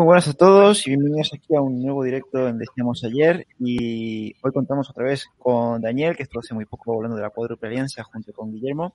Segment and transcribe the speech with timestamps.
[0.00, 4.34] Muy buenas a todos y bienvenidos aquí a un nuevo directo en Decíamos Ayer y
[4.40, 7.68] hoy contamos otra vez con Daniel, que estuvo hace muy poco hablando de la cuádruple
[7.68, 8.94] alianza junto con Guillermo,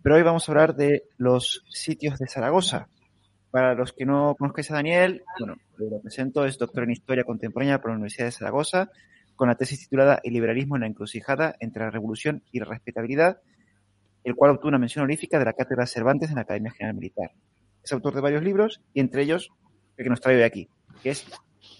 [0.00, 2.86] pero hoy vamos a hablar de los sitios de Zaragoza.
[3.50, 7.80] Para los que no conozcáis a Daniel, bueno, lo presento, es doctor en Historia Contemporánea
[7.80, 8.92] por la Universidad de Zaragoza,
[9.34, 13.40] con la tesis titulada El liberalismo en la encrucijada entre la revolución y la respetabilidad,
[14.22, 17.32] el cual obtuvo una mención honorífica de la Cátedra Cervantes en la Academia General Militar.
[17.82, 19.50] Es autor de varios libros y entre ellos
[20.02, 20.68] que nos trae hoy aquí,
[21.02, 21.26] que es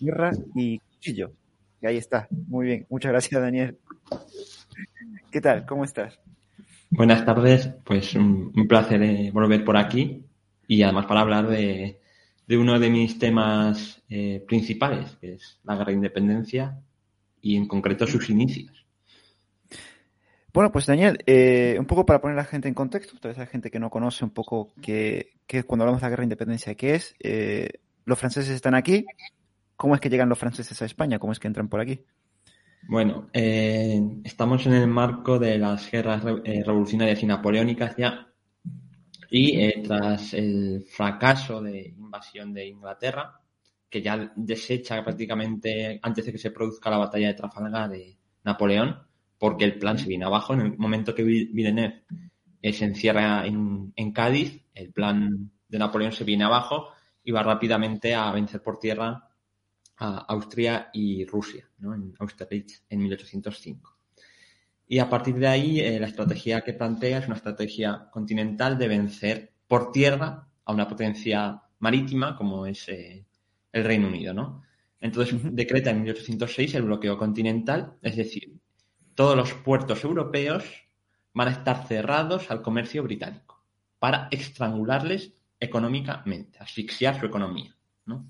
[0.00, 1.32] Guerra y Cuchillo.
[1.80, 2.28] Y ahí está.
[2.30, 2.86] Muy bien.
[2.88, 3.76] Muchas gracias, Daniel.
[5.30, 5.66] ¿Qué tal?
[5.66, 6.18] ¿Cómo estás?
[6.90, 7.70] Buenas tardes.
[7.84, 10.24] Pues un, placer eh, volver por aquí
[10.68, 11.98] y además para hablar de,
[12.50, 16.78] uno de mis temas eh, principales, que es la guerra de independencia
[17.40, 18.86] y en concreto sus inicios.
[20.52, 23.46] Bueno, pues Daniel, eh, un poco para poner a la gente en contexto, vez hay
[23.46, 26.74] gente que no conoce un poco qué, es cuando hablamos de la guerra de independencia,
[26.74, 27.14] qué es
[28.04, 29.04] los franceses están aquí.
[29.76, 31.18] ¿Cómo es que llegan los franceses a España?
[31.18, 32.04] ¿Cómo es que entran por aquí?
[32.88, 38.28] Bueno, eh, estamos en el marco de las guerras eh, revolucionarias y napoleónicas ya.
[39.30, 43.40] Y eh, tras el fracaso de invasión de Inglaterra,
[43.88, 48.98] que ya desecha prácticamente antes de que se produzca la batalla de Trafalgar de Napoleón,
[49.38, 50.54] porque el plan se viene abajo.
[50.54, 52.04] En el momento que Villeneuve
[52.60, 56.88] se encierra en, en Cádiz, el plan de Napoleón se viene abajo
[57.24, 59.28] iba rápidamente a vencer por tierra
[59.98, 61.94] a Austria y Rusia, ¿no?
[61.94, 63.96] en Austerlitz en 1805.
[64.88, 68.88] Y a partir de ahí, eh, la estrategia que plantea es una estrategia continental de
[68.88, 73.24] vencer por tierra a una potencia marítima como es eh,
[73.72, 74.34] el Reino Unido.
[74.34, 74.62] ¿no?
[75.00, 78.58] Entonces, decreta en 1806 el bloqueo continental, es decir,
[79.14, 80.64] todos los puertos europeos
[81.34, 83.64] van a estar cerrados al comercio británico
[83.98, 87.74] para estrangularles económicamente, asfixiar su economía.
[88.04, 88.28] ¿no?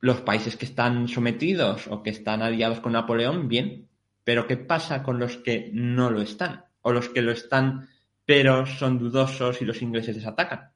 [0.00, 3.88] Los países que están sometidos o que están aliados con Napoleón, bien,
[4.22, 6.66] pero ¿qué pasa con los que no lo están?
[6.82, 7.88] O los que lo están
[8.26, 10.72] pero son dudosos y los ingleses les atacan.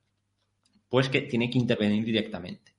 [0.89, 2.77] Pues que tiene que intervenir directamente.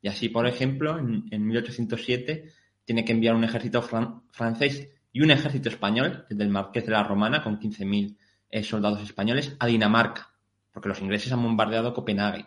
[0.00, 2.50] Y así, por ejemplo, en, 1807
[2.84, 7.04] tiene que enviar un ejército francés y un ejército español, el del Marqués de la
[7.04, 8.16] Romana, con 15.000
[8.50, 10.35] eh, soldados españoles, a Dinamarca
[10.76, 12.44] porque los ingleses han bombardeado Copenhague.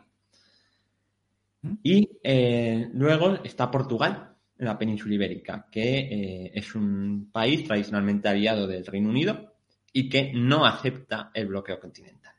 [1.63, 1.73] ¿Mm?
[1.81, 8.29] Y eh, luego está Portugal, en la península ibérica, que eh, es un país tradicionalmente
[8.29, 9.56] aliado del Reino Unido
[9.91, 12.35] y que no acepta el bloqueo continental.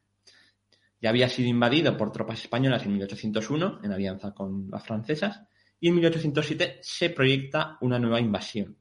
[1.03, 5.42] Ya había sido invadido por tropas españolas en 1801, en alianza con las francesas,
[5.81, 8.77] y en 1807 se proyecta una nueva invasión,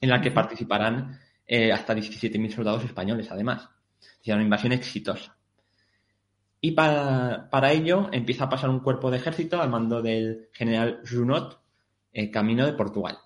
[0.00, 3.70] en la que participarán eh, hasta 17.000 soldados españoles, además.
[4.20, 5.35] Será una invasión exitosa.
[6.66, 11.60] Y para, ello empieza a pasar un cuerpo de ejército al mando del general Junot,
[12.12, 13.18] eh, camino de Portugal.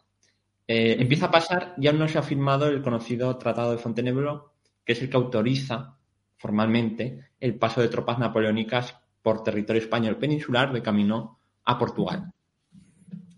[0.68, 4.50] Eh, empieza a pasar, ya no se ha firmado el conocido Tratado de Fontainebleau,
[4.84, 5.96] que es el que autoriza
[6.36, 12.30] formalmente el paso de tropas napoleónicas por territorio español peninsular de camino a Portugal.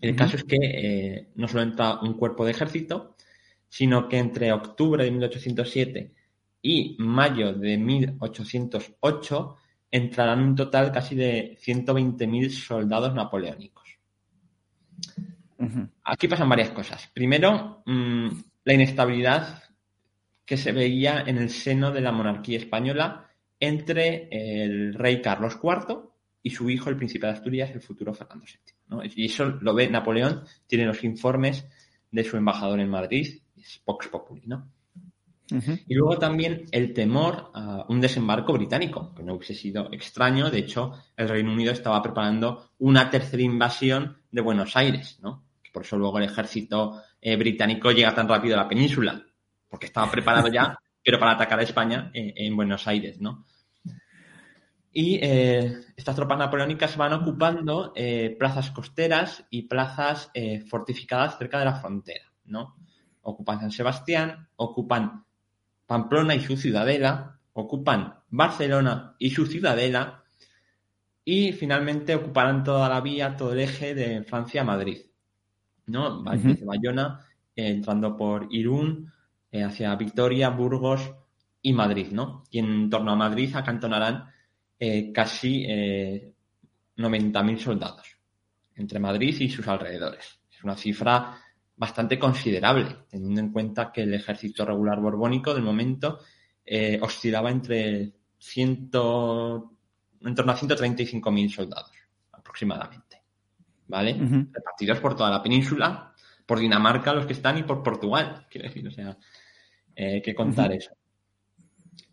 [0.01, 3.15] El caso es que eh, no solo entra un cuerpo de ejército,
[3.69, 6.13] sino que entre octubre de 1807
[6.61, 9.57] y mayo de 1808
[9.93, 13.99] entrarán un total casi de 120.000 soldados napoleónicos.
[16.03, 17.09] Aquí pasan varias cosas.
[17.13, 18.27] Primero, mm,
[18.65, 19.63] la inestabilidad
[20.45, 23.29] que se veía en el seno de la monarquía española
[23.59, 26.09] entre el rey Carlos IV
[26.41, 29.11] y su hijo, el príncipe de Asturias, el futuro Fernando VII.
[29.15, 31.65] Y eso lo ve Napoleón, tiene los informes
[32.11, 34.72] de su embajador en Madrid, es Vox Populi, ¿no?
[35.49, 40.49] Y luego también el temor a un desembarco británico, que no hubiese sido extraño.
[40.49, 45.43] De hecho, el Reino Unido estaba preparando una tercera invasión de Buenos Aires, ¿no?
[45.71, 49.23] Por eso luego el ejército eh, británico llega tan rápido a la península,
[49.67, 53.45] porque estaba preparado ya, pero para atacar a España eh, en Buenos Aires, ¿no?
[54.91, 57.93] Y eh, estas tropas napoleónicas van ocupando
[58.37, 60.29] plazas costeras y plazas
[60.67, 62.75] fortificadas cerca de la frontera, ¿no?
[63.23, 65.25] Ocupan San Sebastián, ocupan
[65.85, 70.23] Pamplona y su ciudadela, ocupan Barcelona y su ciudadela,
[71.25, 74.97] y finalmente ocuparán toda la vía, todo el eje de Francia a Madrid.
[75.87, 76.23] ¿no?
[76.23, 77.19] Bayona,
[77.55, 79.11] eh, entrando por Irún,
[79.51, 81.13] eh, hacia Victoria, Burgos
[81.61, 82.43] y Madrid, ¿no?
[82.49, 84.25] Y en torno a Madrid acantonarán
[84.79, 85.65] eh, casi
[86.97, 88.17] 90.000 soldados
[88.75, 90.39] entre Madrid y sus alrededores.
[90.51, 91.37] Es una cifra
[91.75, 96.19] bastante considerable, teniendo en cuenta que el ejército regular borbónico del momento
[96.65, 99.73] eh, oscilaba entre ciento,
[100.21, 101.91] en torno a 135.000 soldados
[102.31, 103.21] aproximadamente,
[103.87, 104.13] ¿vale?
[104.51, 106.13] Repartidos por toda la península,
[106.45, 109.17] por Dinamarca los que están y por Portugal, quiero decir, o sea,
[109.97, 110.91] hay que contar eso.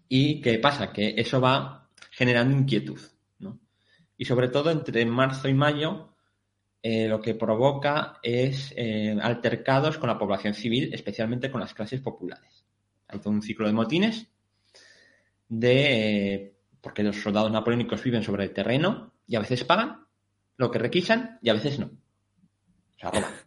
[0.08, 0.92] ¿Y qué pasa?
[0.92, 3.00] Que eso va generando inquietud,
[3.38, 3.58] ¿no?
[4.16, 6.09] Y sobre todo entre marzo y mayo
[6.82, 12.00] eh, lo que provoca es eh, altercados con la población civil, especialmente con las clases
[12.00, 12.64] populares.
[13.08, 14.28] Hay todo un ciclo de motines
[15.46, 20.06] de eh, porque los soldados napoleónicos viven sobre el terreno y a veces pagan
[20.56, 21.86] lo que requisan y a veces no.
[21.86, 23.30] O sea, roban.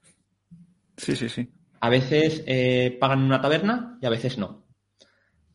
[0.96, 1.50] Sí, sí, sí.
[1.80, 2.44] A veces
[3.00, 4.64] pagan en una taberna y a veces no.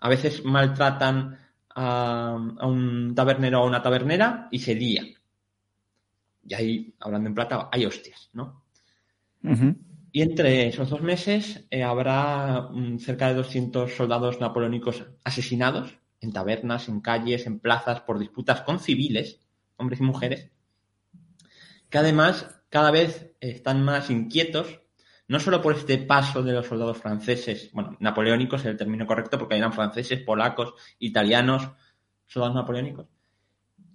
[0.01, 1.39] A veces maltratan
[1.77, 5.05] a, a un tabernero o a una tabernera y se lía
[6.49, 8.65] y ahí, hablando en plata, hay hostias, ¿no?
[10.11, 16.33] Y entre esos dos meses eh, habrá mm, cerca de 200 soldados napoleónicos asesinados en
[16.33, 19.41] tabernas, en calles, en plazas, por disputas con civiles,
[19.77, 20.51] hombres y mujeres,
[21.91, 24.81] que además cada vez están más inquietos,
[25.29, 29.39] no solo por este paso de los soldados franceses, bueno, napoleónicos es el término correcto
[29.39, 31.69] porque eran franceses, polacos, italianos,
[32.27, 33.07] soldados napoleónicos,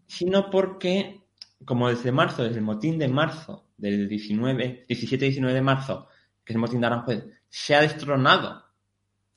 [0.06, 1.23] sino porque
[1.66, 6.08] como desde marzo, desde el motín de marzo, del 19, 17-19 de marzo,
[6.44, 8.64] que es el motín de Aranjuez, se ha destronado,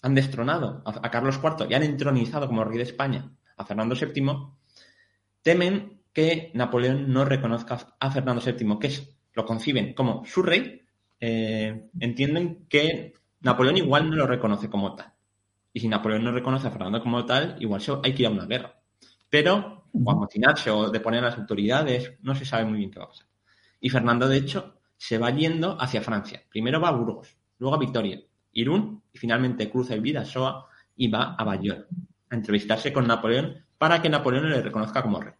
[0.02, 4.24] han destronado a, Carlos IV y han entronizado como rey de España a Fernando VII,
[5.42, 8.90] temen que Napoleón no reconozca a Fernando VII, que
[9.34, 10.82] lo conciben como su rey,
[11.20, 15.12] eh, entienden que Napoleón igual no lo reconoce como tal.
[15.72, 18.46] Y si Napoleón no reconoce a Fernando como tal, igual hay que ir a una
[18.46, 18.80] guerra.
[19.28, 22.98] Pero o amotinarse o de poner a las autoridades, no se sabe muy bien qué
[22.98, 23.26] va a pasar.
[23.80, 26.42] Y Fernando, de hecho, se va yendo hacia Francia.
[26.48, 28.20] Primero va a Burgos, luego a Victoria,
[28.52, 30.66] Irún y finalmente cruza el Vidasoa
[30.96, 31.84] y va a Bayonne
[32.30, 35.34] a entrevistarse con Napoleón para que Napoleón le reconozca como rey.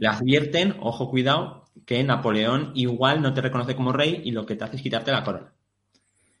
[0.00, 4.56] Le advierten, ojo, cuidado, que Napoleón igual no te reconoce como rey y lo que
[4.56, 5.52] te hace es quitarte la corona.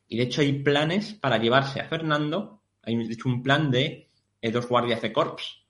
[0.08, 4.10] Y de hecho hay planes para llevarse a Fernando, hay hecho un plan de
[4.40, 5.61] eh, dos guardias de corps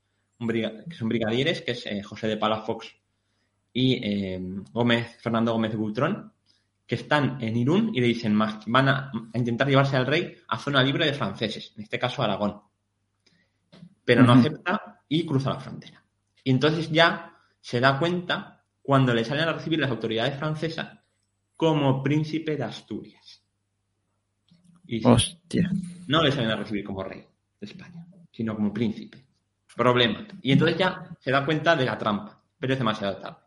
[0.49, 2.95] que son brigadieres, que es eh, José de Palafox
[3.73, 4.41] y eh,
[4.73, 6.33] Gómez, Fernando Gómez de Bultrón,
[6.87, 10.83] que están en Irún y le dicen, van a, intentar llevarse al rey a zona
[10.83, 12.61] libre de franceses, en este caso Aragón.
[14.05, 16.05] Pero no acepta y cruza la frontera.
[16.45, 20.99] Y entonces ya se da cuenta cuando le salen a recibir las autoridades francesas
[21.57, 23.43] como príncipe de Asturias.
[24.87, 25.71] Y Hostia.
[26.09, 27.25] No le salen a recibir como rey
[27.61, 29.22] de España, sino como príncipe.
[29.77, 30.27] Problema.
[30.43, 33.39] Y entonces ya se da cuenta de la trampa, pero es demasiado tarde.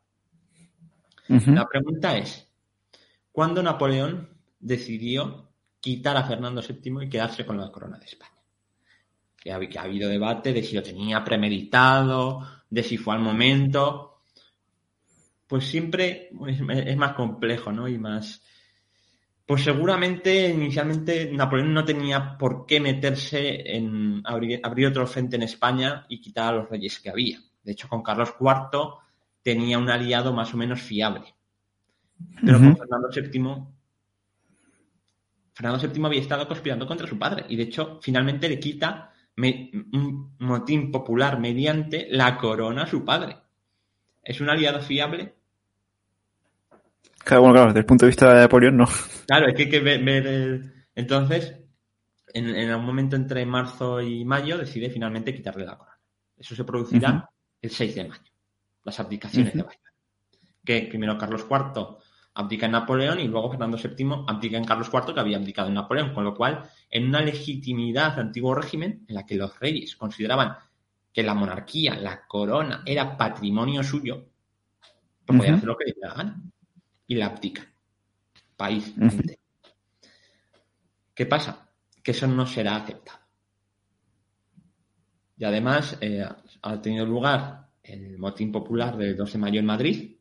[1.28, 2.48] La pregunta es,
[3.32, 4.30] ¿cuándo Napoleón
[4.60, 8.32] decidió quitar a Fernando VII y quedarse con la corona de España?
[9.38, 13.22] Que ha, que ha habido debate de si lo tenía premeditado, de si fue al
[13.22, 14.22] momento.
[15.48, 17.88] Pues siempre es, más complejo, ¿no?
[17.88, 18.44] Y más,
[19.46, 26.06] pues seguramente inicialmente Napoleón no tenía por qué meterse en abrir, otro frente en España
[26.10, 27.40] y quitar a los reyes que había.
[27.64, 28.96] De hecho, con Carlos IV
[29.44, 31.36] tenía un aliado más o menos fiable.
[32.44, 33.76] Pero con Fernando VII,
[35.54, 40.36] Fernando VII había estado conspirando contra su padre y de hecho finalmente le quita un
[40.40, 43.38] motín popular mediante la corona a su padre.
[44.24, 45.36] ¿Es un aliado fiable?
[47.26, 48.86] Claro, bueno, claro, desde el punto de vista de Napoleón, no.
[49.26, 50.62] Claro, es que hay que ver.
[50.94, 51.56] Entonces,
[52.32, 55.98] en, en un momento entre marzo y mayo, decide finalmente quitarle la corona.
[56.38, 57.28] Eso se producirá
[57.60, 58.32] el 6 de mayo,
[58.84, 59.92] las abdicaciones de Bayona.
[60.64, 61.98] Que primero Carlos IV
[62.36, 65.74] abdica en Napoleón y luego Fernando VII abdica en Carlos IV, que había abdicado en
[65.74, 69.96] Napoleón, con lo cual, en una legitimidad del antiguo régimen, en la que los reyes
[69.96, 70.58] consideraban
[71.12, 74.26] que la monarquía, la corona, era patrimonio suyo,
[75.26, 76.44] pues podían hacer lo que les gana.
[77.08, 77.66] Y la abdica.
[78.56, 78.94] País.
[81.14, 81.70] ¿Qué pasa?
[82.04, 83.20] Que eso no será aceptado.
[85.38, 86.26] Y además eh,
[86.62, 90.16] ha tenido lugar el motín popular del 12 de mayo en Madrid,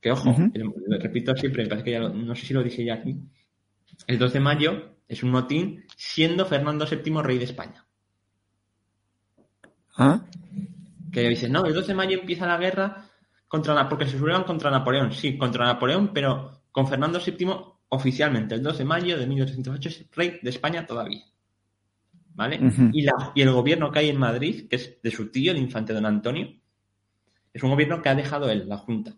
[0.00, 2.94] que ojo, lo repito siempre, me parece que ya no sé si lo dije ya
[2.94, 3.16] aquí.
[4.06, 7.84] El 12 de mayo es un motín siendo Fernando VII rey de España.
[9.96, 10.24] ¿Ah?
[11.12, 13.05] Que dices, no, el 12 de mayo empieza la guerra
[13.48, 15.12] contra porque se subieron contra Napoleón.
[15.12, 17.48] Sí, contra Napoleón, pero con Fernando VII
[17.88, 18.54] oficialmente.
[18.54, 21.24] El 12 de mayo de 1808 es rey de España todavía.
[22.34, 22.60] ¿Vale?
[22.92, 25.58] y, la, y el gobierno que hay en Madrid, que es de su tío, el
[25.58, 26.54] infante don Antonio,
[27.50, 29.16] es un gobierno que ha dejado él, la Junta.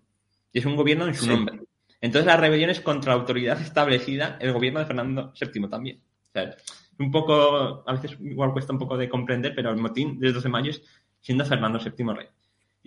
[0.52, 1.60] Y es un gobierno en su nombre.
[2.00, 6.00] Entonces la rebelión es contra la autoridad establecida, el gobierno de Fernando VII también.
[6.28, 6.54] O sea,
[7.00, 10.44] un poco, a veces igual cuesta un poco de comprender, pero el motín del 12
[10.44, 10.82] de mayo es
[11.20, 12.26] siendo Fernando VII rey.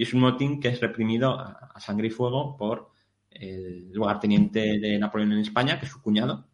[0.02, 2.90] Y es un motín que es reprimido a, sangre y fuego por
[3.30, 6.48] el lugarteniente de Napoleón en España, que es su cuñado,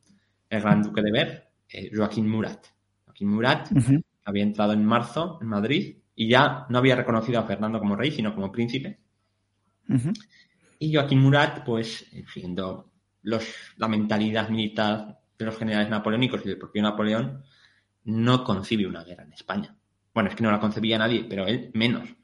[0.50, 2.68] el gran duque de Ber, eh, Joaquín Murat.
[3.06, 3.70] Joaquín Murat
[4.26, 8.12] había entrado en marzo en Madrid y ya no había reconocido a Fernando como rey,
[8.12, 9.00] sino como príncipe.
[10.78, 16.58] Y Joaquín Murat, pues, siguiendo los, la mentalidad militar de los generales napoleónicos y del
[16.58, 17.44] propio Napoleón,
[18.04, 19.74] no concibe una guerra en España.
[20.14, 22.18] Bueno, es que no la concebía nadie, pero él menos.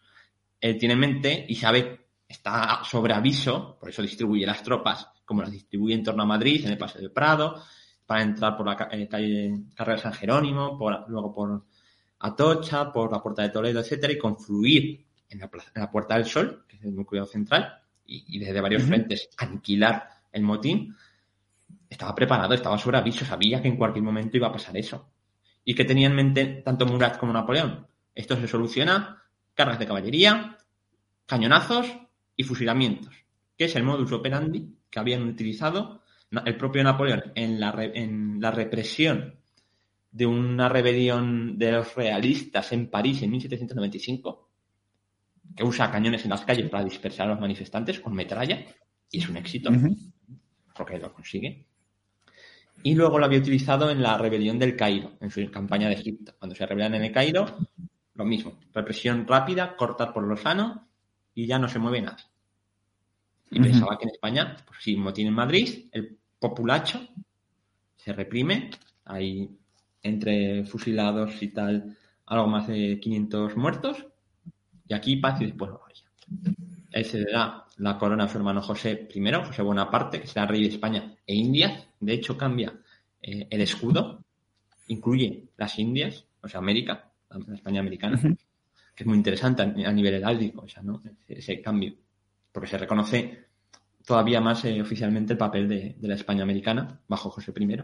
[0.63, 5.41] Él tiene en mente y sabe, está sobre aviso, por eso distribuye las tropas, como
[5.41, 7.61] las distribuye en torno a Madrid, en el Paseo del Prado,
[8.05, 11.65] para entrar por la calle Carrera San Jerónimo, por, luego por
[12.19, 16.25] Atocha, por la Puerta de Toledo, etcétera, y confluir en la, en la Puerta del
[16.25, 20.95] Sol, que es el núcleo central, y, desde varios frentes aniquilar el motín,
[21.89, 25.09] estaba preparado, estaba sobre aviso, sabía que en cualquier momento iba a pasar eso.
[25.65, 27.85] ¿Y que tenía en mente tanto Murat como Napoleón?
[28.15, 29.22] Esto se soluciona,
[29.53, 30.57] cargas de caballería,
[31.25, 31.87] cañonazos
[32.35, 33.13] y fusilamientos,
[33.57, 36.03] que es el modus operandi que habían utilizado
[36.45, 39.35] el propio Napoleón en la, en la represión
[40.11, 44.49] de una rebelión de los realistas en París en 1795,
[45.55, 48.63] que usa cañones en las calles para dispersar a los manifestantes con metralla,
[49.11, 49.71] y es un éxito,
[50.75, 51.65] porque lo consigue.
[52.83, 56.33] Y luego lo había utilizado en la rebelión del Cairo, en su campaña de Egipto.
[56.37, 57.45] Cuando se rebelan en el Cairo,
[58.15, 60.87] lo mismo, represión rápida, cortar por lo sano,
[61.33, 62.17] y ya no se mueve nada.
[63.49, 67.07] Y pensaba que en España, pues sí, motín en Madrid, el populacho
[67.95, 68.71] se reprime,
[69.05, 69.49] hay
[70.01, 74.05] entre fusilados y tal, algo más de 500 muertos,
[74.87, 76.03] y aquí paz y después gloria.
[76.91, 80.45] Él se le da la corona a su hermano José I, José Bonaparte, que será
[80.45, 81.87] rey de España e Indias.
[81.99, 82.73] De hecho, cambia
[83.21, 84.23] eh, el escudo,
[84.87, 88.19] incluye las Indias, o sea, América, la España americana,
[88.95, 91.01] que es muy interesante a, nivel heráldico, o sea, ¿no?
[91.27, 91.93] ese, cambio,
[92.51, 93.45] porque se reconoce
[94.05, 97.77] todavía más eh, oficialmente el papel de, la España americana bajo José I.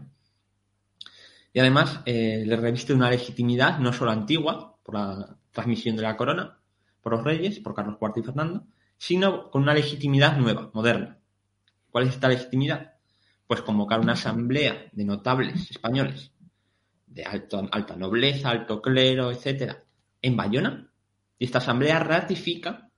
[1.52, 6.16] Y además eh, le reviste una legitimidad no solo antigua, por la transmisión de la
[6.16, 6.58] corona,
[7.02, 8.66] por los reyes, por Carlos IV y Fernando,
[8.96, 11.18] sino con una legitimidad nueva, moderna.
[11.90, 12.94] ¿Cuál es esta legitimidad?
[13.46, 16.32] Pues convocar una asamblea de notables españoles,
[17.10, 19.84] de alto, alta nobleza, alto clero, etcétera,
[20.22, 20.90] en Bayona,
[21.38, 22.88] y esta asamblea ratifica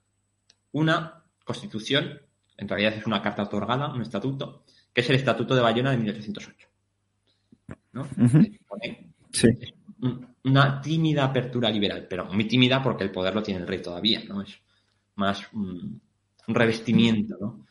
[0.73, 2.21] una constitución,
[2.57, 5.97] en realidad es una carta otorgada, un estatuto, que es el Estatuto de Bayona de
[5.97, 6.69] 1808.
[7.93, 8.07] ¿no?
[9.33, 9.75] Sí
[10.45, 14.23] una tímida apertura liberal, pero muy tímida porque el poder lo tiene el rey todavía,
[14.29, 14.43] ¿no?
[14.43, 14.61] Es
[15.15, 16.01] más un,
[16.49, 17.67] revestimiento, ¿no?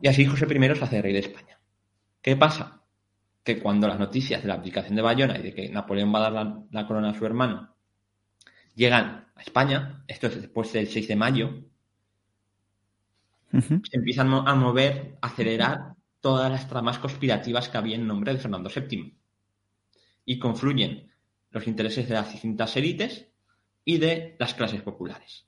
[0.00, 1.58] Y así José I se hace rey de España.
[2.20, 2.81] ¿Qué pasa?
[3.42, 6.30] Que cuando las noticias de la abdicación de Bayona y de que Napoleón va a
[6.30, 7.74] dar la, corona a su hermano
[8.74, 11.64] llegan a España, esto es después del 6 de mayo,
[13.50, 18.38] se empiezan a mover, a acelerar todas las tramas conspirativas que había en nombre de
[18.38, 19.14] Fernando VII.
[20.24, 21.12] Y confluyen
[21.50, 23.28] los intereses de las distintas élites
[23.84, 25.46] y de las clases populares.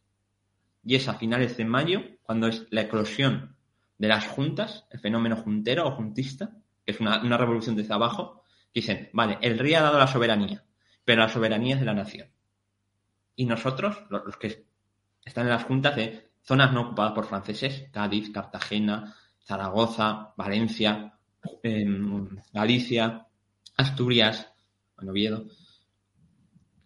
[0.83, 3.57] Y es a finales de mayo cuando es la eclosión
[3.97, 9.11] de las juntas, el fenómeno juntero o juntista, que es una, revolución desde abajo, dicen,
[9.13, 10.65] vale, el rey ha dado la soberanía
[11.05, 12.29] pero la soberanía es de la nación.
[13.37, 14.67] Y nosotros, los que
[15.25, 19.15] están en las juntas de zonas no ocupadas por franceses, Cádiz, Cartagena,
[19.45, 21.19] Zaragoza, Valencia,
[21.63, 23.27] em, Galicia,
[23.77, 24.51] Asturias,
[24.97, 25.45] Oviedo,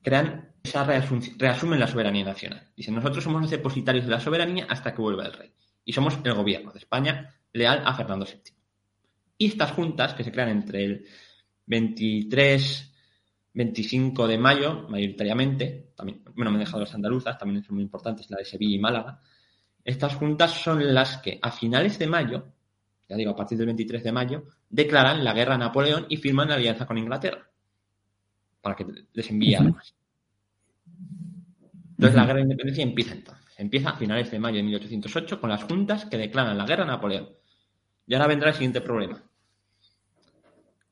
[0.02, 2.72] crean esa reasumen la soberanía nacional.
[2.76, 5.52] Dicen, nosotros somos los depositarios de la soberanía hasta que vuelva el rey.
[5.84, 8.57] Y somos el gobierno de España leal a Fernando VII.
[9.38, 11.06] Y estas juntas, que se crean entre el
[11.66, 12.92] 23,
[13.54, 18.30] 25 de mayo, mayoritariamente, también, bueno, me he dejado las andaluzas, también son muy importantes,
[18.30, 19.20] la de Sevilla y Málaga.
[19.84, 22.52] Estas juntas son las que a finales de mayo,
[23.08, 26.48] ya digo, a partir del 23 de mayo, declaran la guerra a Napoleón y firman
[26.48, 27.48] la alianza con Inglaterra
[28.60, 29.94] para que les envíe armas.
[31.90, 33.54] Entonces la guerra de independencia empieza entonces.
[33.56, 36.86] Empieza a finales de mayo de 1808 con las juntas que declaran la guerra a
[36.86, 37.28] Napoleón.
[38.06, 39.22] Y ahora vendrá el siguiente problema.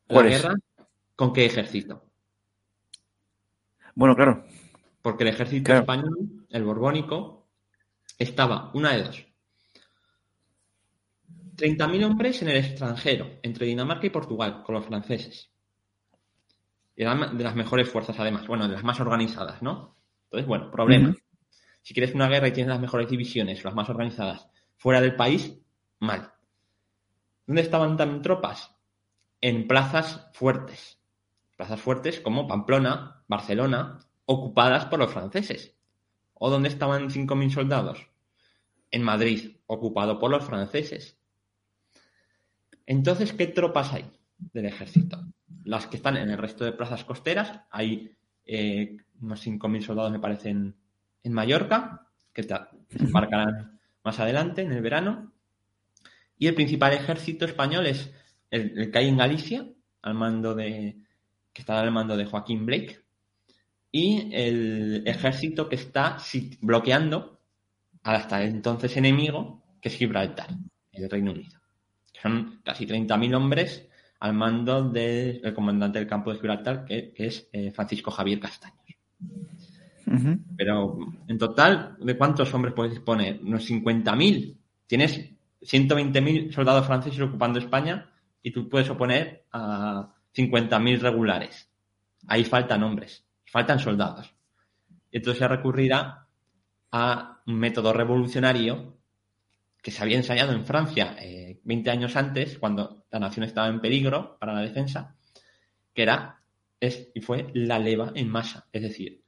[0.08, 0.54] ¿La guerra
[1.14, 2.04] con qué ejército?
[3.94, 4.44] Bueno, claro.
[5.02, 7.48] Porque el ejército español, el borbónico,
[8.18, 9.26] estaba una de dos.
[11.56, 15.50] 30.000 hombres en el extranjero, entre Dinamarca y Portugal, con los franceses.
[16.94, 18.46] Y eran de las mejores fuerzas, además.
[18.46, 19.96] Bueno, de las más organizadas, ¿no?
[20.24, 21.14] Entonces, bueno, problema.
[21.82, 25.58] Si quieres una guerra y tienes las mejores divisiones, las más organizadas, fuera del país,
[26.00, 26.32] mal.
[27.46, 28.75] ¿Dónde estaban también tropas?
[29.46, 30.98] En plazas fuertes.
[31.56, 35.72] Plazas fuertes como Pamplona, Barcelona, ocupadas por los franceses.
[36.34, 38.08] ¿O dónde estaban 5.000 soldados?
[38.90, 41.16] En Madrid, ocupado por los franceses.
[42.86, 45.24] Entonces, ¿qué tropas hay del ejército?
[45.62, 50.18] Las que están en el resto de plazas costeras, hay eh, unos 5.000 soldados, me
[50.18, 50.74] parecen,
[51.22, 52.58] en Mallorca, que se
[52.98, 55.32] embarcarán más adelante, en el verano.
[56.36, 58.12] Y el principal ejército español es
[58.56, 59.66] el, que hay en Galicia,
[60.02, 60.96] al mando de,
[61.52, 63.00] que está al mando de Joaquín Blake,
[63.90, 66.18] y el ejército que está
[66.60, 67.40] bloqueando
[68.02, 70.48] hasta el entonces enemigo, que es Gibraltar,
[70.92, 71.58] el Reino Unido.
[72.22, 73.88] son casi 30.000 hombres
[74.20, 78.80] al mando del comandante del campo de Gibraltar, que, es eh, Francisco Javier Castaños.
[80.56, 83.40] Pero en total, ¿de cuántos hombres puedes disponer?
[83.42, 84.56] Unos 50.000.
[84.86, 88.08] Tienes 120.000 soldados franceses ocupando España
[88.46, 91.68] y tú puedes oponer a 50.000 regulares.
[92.28, 94.32] Ahí faltan hombres, faltan soldados.
[95.10, 96.28] Entonces se recurrirá
[96.92, 98.98] a un método revolucionario
[99.82, 101.16] que se había ensayado en Francia
[101.64, 105.16] 20 eh, años antes, cuando la nación estaba en peligro para la defensa,
[105.92, 106.40] que era
[106.78, 108.68] es, y fue la leva en masa.
[108.70, 109.24] Es decir,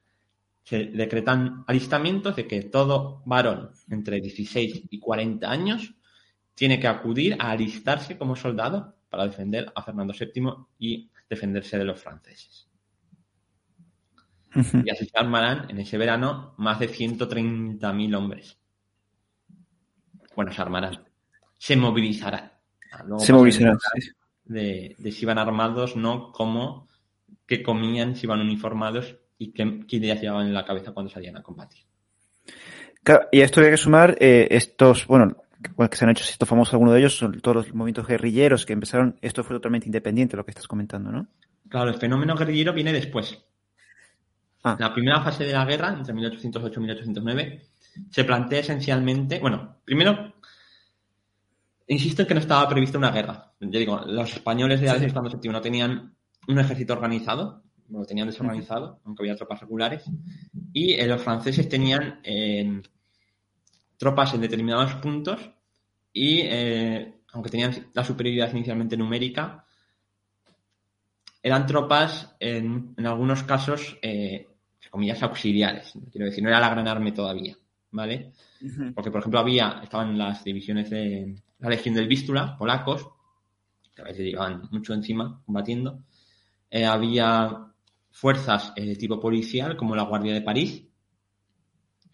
[0.63, 5.93] se decretan alistamientos de que todo varón entre 16 y 40 años
[6.55, 11.85] tiene que acudir a alistarse como soldado para defender a Fernando VII y defenderse de
[11.85, 12.69] los franceses.
[14.55, 18.59] Y así se armarán en ese verano más de 130.000 hombres.
[20.35, 21.05] Bueno, se armarán.
[21.59, 22.53] Se movilizarán.
[23.19, 23.79] se movilizarán.
[24.45, 26.89] De, de, si iban armados, no como
[27.47, 31.43] que comían, si iban uniformados y qué, ideas llevaban en la cabeza cuando salían a
[31.43, 31.85] combatir.
[33.03, 36.49] Claro, y a esto hay que sumar eh, estos, bueno, que se han hecho estos
[36.49, 40.37] famosos, algunos de ellos son todos los movimientos guerrilleros que empezaron, esto fue totalmente independiente
[40.37, 41.27] lo que estás comentando, ¿no?
[41.69, 43.39] Claro, el fenómeno guerrillero viene después.
[44.63, 44.77] Ah.
[44.79, 47.63] La primera fase de la guerra, entre 1808 y 1809,
[48.11, 50.35] se plantea esencialmente, bueno, primero,
[51.87, 53.53] insisto en que no estaba prevista una guerra.
[53.61, 56.15] Yo digo, los españoles de Alejandro VII no tenían
[56.47, 60.05] un ejército organizado, lo tenían desorganizado, aunque había tropas regulares,
[60.73, 62.83] y eh, los franceses tenían eh,
[63.99, 65.51] tropas en determinados puntos
[66.13, 69.65] y, eh, aunque tenían la superioridad inicialmente numérica,
[71.43, 73.99] eran tropas en, algunos casos,
[74.91, 75.93] comillas, auxiliares.
[76.11, 77.57] Quiero decir, no era la gran arma todavía,
[77.91, 78.33] ¿vale?
[78.95, 83.09] Porque, por ejemplo, había, estaban las divisiones de la Legión del Vístula, polacos,
[83.95, 86.03] que a veces llevaban mucho encima combatiendo.
[86.73, 87.69] había
[88.11, 90.85] fuerzas de tipo policial, como la Guardia de París,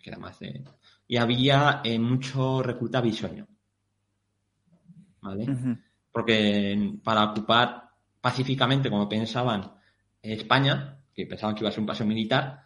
[0.02, 0.62] que era más de...
[1.06, 3.46] Y había eh, mucho recluta bisoño.
[5.20, 5.78] ¿Vale?
[6.12, 7.90] Porque para ocupar
[8.20, 9.72] pacíficamente, como pensaban
[10.22, 12.62] España, que pensaban que iba a ser un paso militar,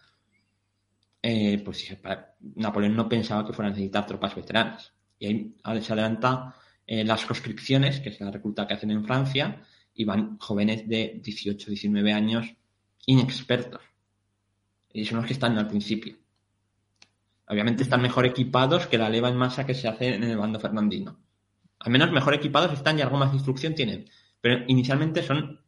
[1.23, 1.97] eh, pues
[2.55, 4.93] Napoleón no pensaba que fueran a necesitar tropas veteranas.
[5.19, 6.55] Y ahí se adelanta
[6.87, 9.63] eh, las conscripciones, que es la recluta que hacen en Francia,
[9.95, 12.47] y van jóvenes de 18, 19 años
[13.07, 13.83] inexpertos.
[14.93, 16.17] Y son los que están al principio.
[17.49, 20.61] Obviamente están mejor equipados que la leva en masa que se hace en el bando
[20.61, 21.19] fernandino.
[21.81, 24.07] Al menos mejor equipados están y algo más de instrucción tienen.
[24.41, 25.61] Pero inicialmente son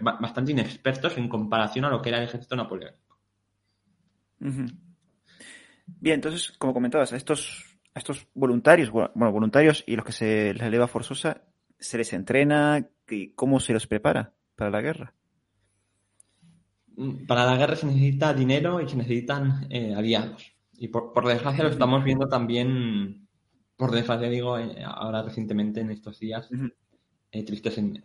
[0.00, 3.18] bastante inexpertos en comparación a lo que era el ejército napoleónico.
[4.38, 10.62] Bien, entonces, como comentabas, a estos, estos voluntarios, bueno, voluntarios y los que se les
[10.62, 11.42] eleva forzosa,
[11.78, 12.86] ¿se les entrena?
[13.34, 15.14] ¿Cómo se los prepara para la guerra?
[16.96, 20.55] Mm, para la guerra se necesita dinero y se necesitan eh, aliados.
[20.78, 23.28] Y por, desgracia lo estamos viendo también,
[23.76, 26.48] por desgracia digo, eh, ahora recientemente en estos días
[27.30, 28.04] eh, tristes en,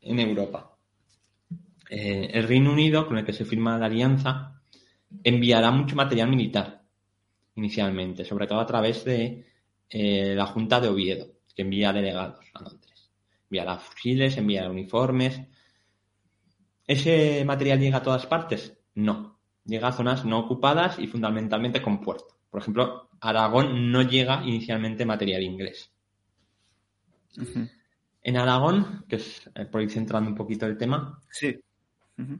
[0.00, 0.76] en, Europa.
[1.90, 4.60] el Reino Unido, con el que se firma la alianza,
[5.22, 6.82] enviará mucho material militar
[7.56, 9.44] inicialmente, sobre todo a través de
[9.90, 13.10] la Junta de Oviedo, que envía delegados a Londres.
[13.50, 15.40] Enviará fusiles, enviará uniformes,
[16.88, 18.74] ¿Ese material llega a todas partes?
[18.94, 19.37] No.
[19.68, 22.38] Llega a zonas no ocupadas y fundamentalmente con puerto.
[22.50, 25.92] Por ejemplo, Aragón no llega inicialmente material inglés.
[28.22, 31.54] En Aragón, que es eh, por ir centrando un poquito el tema, sí.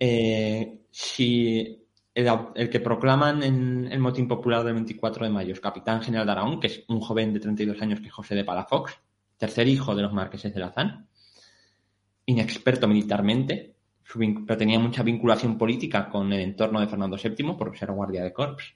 [0.00, 6.02] Eh, si el, que proclaman en el motín popular del 24 de mayo es capitán
[6.02, 8.98] general de Aragón, que es un joven de 32 años que es José de Palafox,
[9.36, 11.06] tercer hijo de los marqueses de Lazán,
[12.26, 13.76] inexperto militarmente,
[14.14, 18.32] pero tenía mucha vinculación política con el entorno de Fernando VII por ser guardia de
[18.32, 18.74] corps.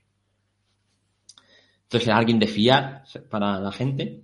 [1.84, 4.22] Entonces era alguien de fiar para la gente.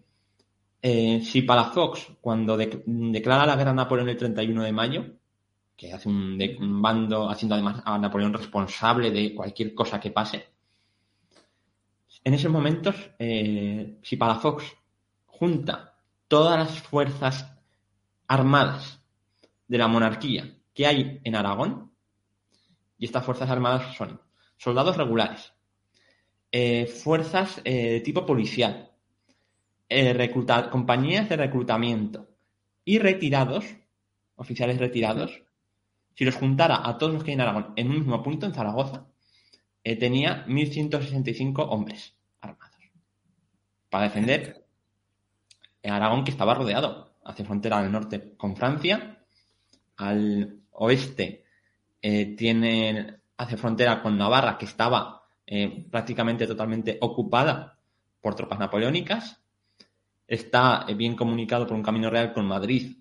[0.83, 5.07] Eh, si Palafox, cuando declara la guerra a Napoleón el 31 de mayo,
[5.77, 6.38] que hace un,
[6.83, 10.47] bando haciendo además a Napoleón responsable de cualquier cosa que pase,
[12.25, 14.64] en esos momentos, eh, si Palafox
[15.27, 15.94] junta
[16.27, 17.51] todas las fuerzas
[18.27, 19.01] armadas
[19.66, 21.91] de la monarquía que hay en Aragón,
[22.99, 24.21] y estas Fuerzas Armadas son
[24.59, 25.53] soldados regulares,
[26.53, 28.93] eh, fuerzas eh, de tipo policial,
[29.88, 30.31] eh,
[30.71, 32.29] compañías de reclutamiento
[32.85, 33.64] y retirados,
[34.37, 35.43] oficiales retirados,
[36.14, 38.55] si los juntara a todos los que hay en Aragón en un mismo punto, en
[38.55, 39.09] Zaragoza,
[39.83, 42.77] tenía 1.165 hombres armados
[43.91, 44.64] para defender
[45.83, 49.25] Aragón que estaba rodeado hacia frontera del norte con Francia,
[49.97, 51.45] al oeste
[52.01, 57.79] eh, tiene, hace frontera con Navarra, que estaba eh, prácticamente totalmente ocupada
[58.21, 59.41] por tropas napoleónicas.
[60.27, 62.97] Está eh, bien comunicado por un camino real con Madrid,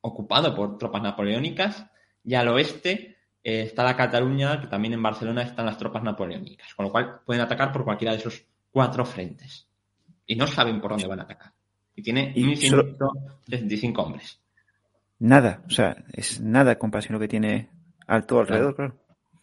[0.00, 1.86] ocupado por tropas napoleónicas.
[2.24, 6.74] Y al oeste está la Cataluña, que también en Barcelona están las tropas napoleónicas.
[6.74, 9.66] Con lo cual pueden atacar por cualquiera de esos cuatro frentes.
[10.26, 11.52] Y no saben por dónde van a atacar.
[11.96, 14.40] Y tiene 1.165 hombres.
[15.20, 17.68] Nada, o sea, es nada comparación a lo que tiene
[18.06, 18.96] al todo alrededor, claro.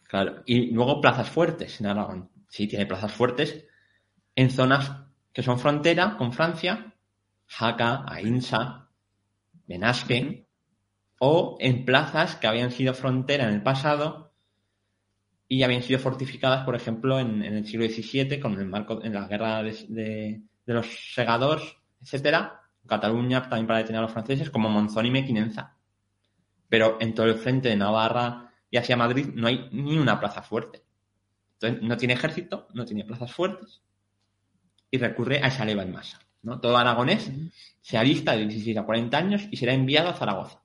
[0.08, 0.44] claro.
[0.46, 2.30] y luego plazas fuertes en Aragón.
[2.50, 3.66] Sí, tiene plazas fuertes
[4.36, 4.92] en zonas
[5.32, 6.96] que son frontera con Francia,
[7.46, 8.90] Jaca, Ainsa,
[9.68, 10.48] Benasque,
[11.20, 14.34] o en plazas que habían sido frontera en el pasado
[15.48, 19.28] y habían sido fortificadas, por ejemplo, en, el siglo XVII con el marco en la
[19.28, 22.57] guerra de, de los segadores, etcétera,
[22.88, 25.76] Cataluña también para detener a los franceses, como Monzón y Mequinenza.
[26.70, 30.42] Pero en todo el frente de Navarra y hacia Madrid no hay ni una plaza
[30.42, 30.84] fuerte.
[31.54, 33.82] Entonces no tiene ejército, no tiene plazas fuertes
[34.92, 36.20] y recurre a esa leva en masa.
[36.44, 36.60] ¿no?
[36.60, 37.32] Todo aragonés
[37.82, 40.62] se alista de 16 a 40 años y será enviado a Zaragoza.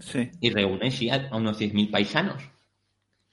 [0.00, 0.30] Sí.
[0.40, 2.42] Y reúne sí, a unos 10.000 paisanos,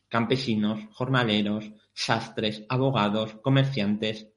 [0.10, 4.28] campesinos, jornaleros, sastres, abogados, comerciantes,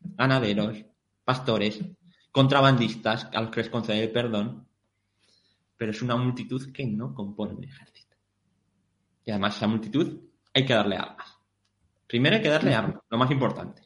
[0.00, 0.84] ganaderos,
[1.24, 1.80] pastores,
[2.34, 4.66] contrabandistas a los que les concede perdón,
[5.76, 8.16] pero es una multitud que no compone un ejército.
[9.24, 10.18] Y además esa multitud
[10.52, 11.38] hay que darle armas.
[12.08, 13.82] Primero hay que darle armas, lo más importante.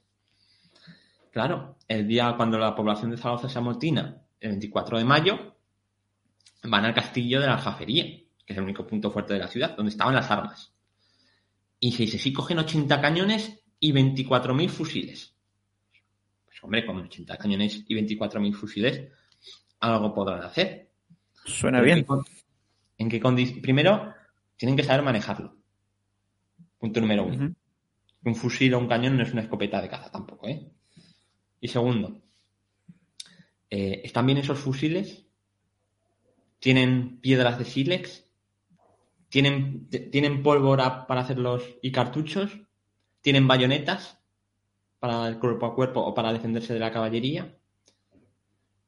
[1.31, 5.57] Claro, el día cuando la población de Zaragoza se amotina, el 24 de mayo,
[6.63, 8.05] van al castillo de la aljafería,
[8.47, 10.73] que es el único punto fuerte de la ciudad, donde estaban las armas.
[11.79, 15.38] Y se dice, sí, cogen 80 cañones y 24.000 fusiles.
[16.59, 19.12] Pues, hombre, con 80 cañones y 24.000 fusiles,
[19.79, 20.90] algo podrán hacer.
[21.44, 22.05] Suena bien.
[22.99, 23.21] ¿En qué
[23.62, 24.12] Primero,
[24.57, 25.57] tienen que saber manejarlo.
[26.79, 27.55] Punto número uno.
[28.25, 30.68] Un fusil o un cañón no es una escopeta de caza tampoco, ¿eh?
[31.61, 32.21] Y segundo,
[33.71, 35.27] eh, ¿están bien esos fusiles?
[36.59, 38.27] ¿Tienen piedras de sílex?
[39.29, 42.59] ¿Tienen, ¿Tienen pólvora para hacerlos y cartuchos?
[43.21, 44.18] ¿Tienen bayonetas?
[44.99, 47.57] Para el cuerpo a cuerpo o para defenderse de la caballería?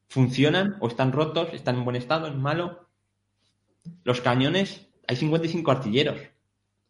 [0.08, 1.52] ¿Funcionan o están rotos?
[1.52, 2.26] ¿Están en buen estado?
[2.26, 2.88] ¿En malo?
[4.04, 6.18] Los cañones, hay 55 artilleros.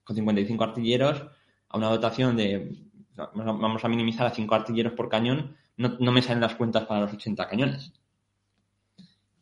[0.04, 1.22] Con 55 artilleros,
[1.68, 2.83] a una dotación de,
[3.35, 7.12] vamos a minimizar a 5 artilleros por cañón, no, me salen las cuentas para los
[7.12, 7.92] 80 cañones.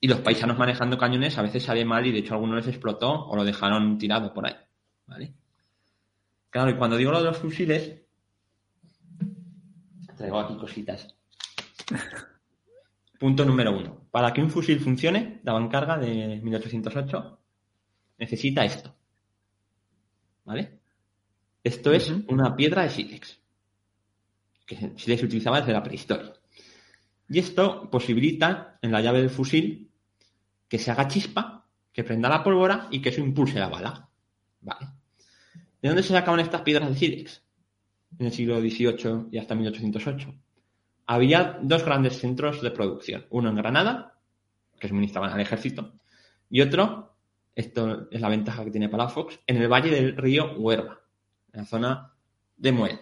[0.00, 3.26] Y los paisanos manejando cañones a veces sale mal y de hecho algunos les explotó
[3.26, 4.54] o lo dejaron tirado por ahí.
[5.06, 5.34] ¿Vale?
[6.50, 8.02] Claro, y cuando digo lo de los fusiles,
[10.18, 11.14] traigo aquí cositas.
[13.18, 14.06] Punto número uno.
[14.10, 17.38] Para que un fusil funcione, la carga de 1808
[18.18, 18.94] necesita esto.
[20.44, 20.78] ¿Vale?
[21.64, 23.40] Esto es una piedra de sílex,
[24.64, 26.32] que se utilizaba desde la prehistoria.
[27.28, 29.90] Y esto posibilita en la llave del fusil
[30.68, 34.08] que se haga chispa, que prenda la pólvora y que eso impulse la bala.
[34.60, 34.86] ¿Vale?
[35.82, 37.42] ¿De dónde se sacaban estas piedras de sílex?
[38.18, 40.34] En el siglo XVIII y hasta 1808
[41.06, 43.26] había dos grandes centros de producción.
[43.30, 44.18] Uno en Granada,
[44.78, 45.94] que suministraban al ejército,
[46.50, 47.16] y otro,
[47.54, 51.00] esto es la ventaja que tiene Palafox, en el valle del río Huerva,
[51.52, 52.12] en la zona
[52.56, 52.98] de Muel.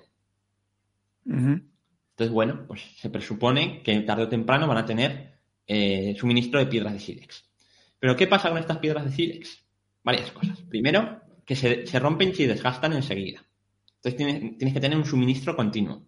[1.24, 5.34] Entonces, bueno, pues se presupone que tarde o temprano van a tener
[5.66, 7.44] eh, suministro de piedras de sílex.
[7.98, 9.64] Pero, ¿qué pasa con estas piedras de sílex?
[10.04, 10.60] Varias cosas.
[10.62, 13.45] Primero, que se, rompen y se desgastan enseguida.
[14.06, 16.06] Entonces, tienes que tener un suministro continuo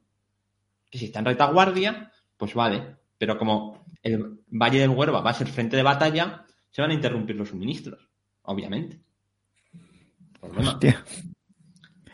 [0.88, 2.96] que si está en retaguardia, pues vale.
[3.18, 6.94] Pero como el Valle del Huerva va a ser frente de batalla, se van a
[6.94, 8.08] interrumpir los suministros,
[8.42, 9.00] obviamente.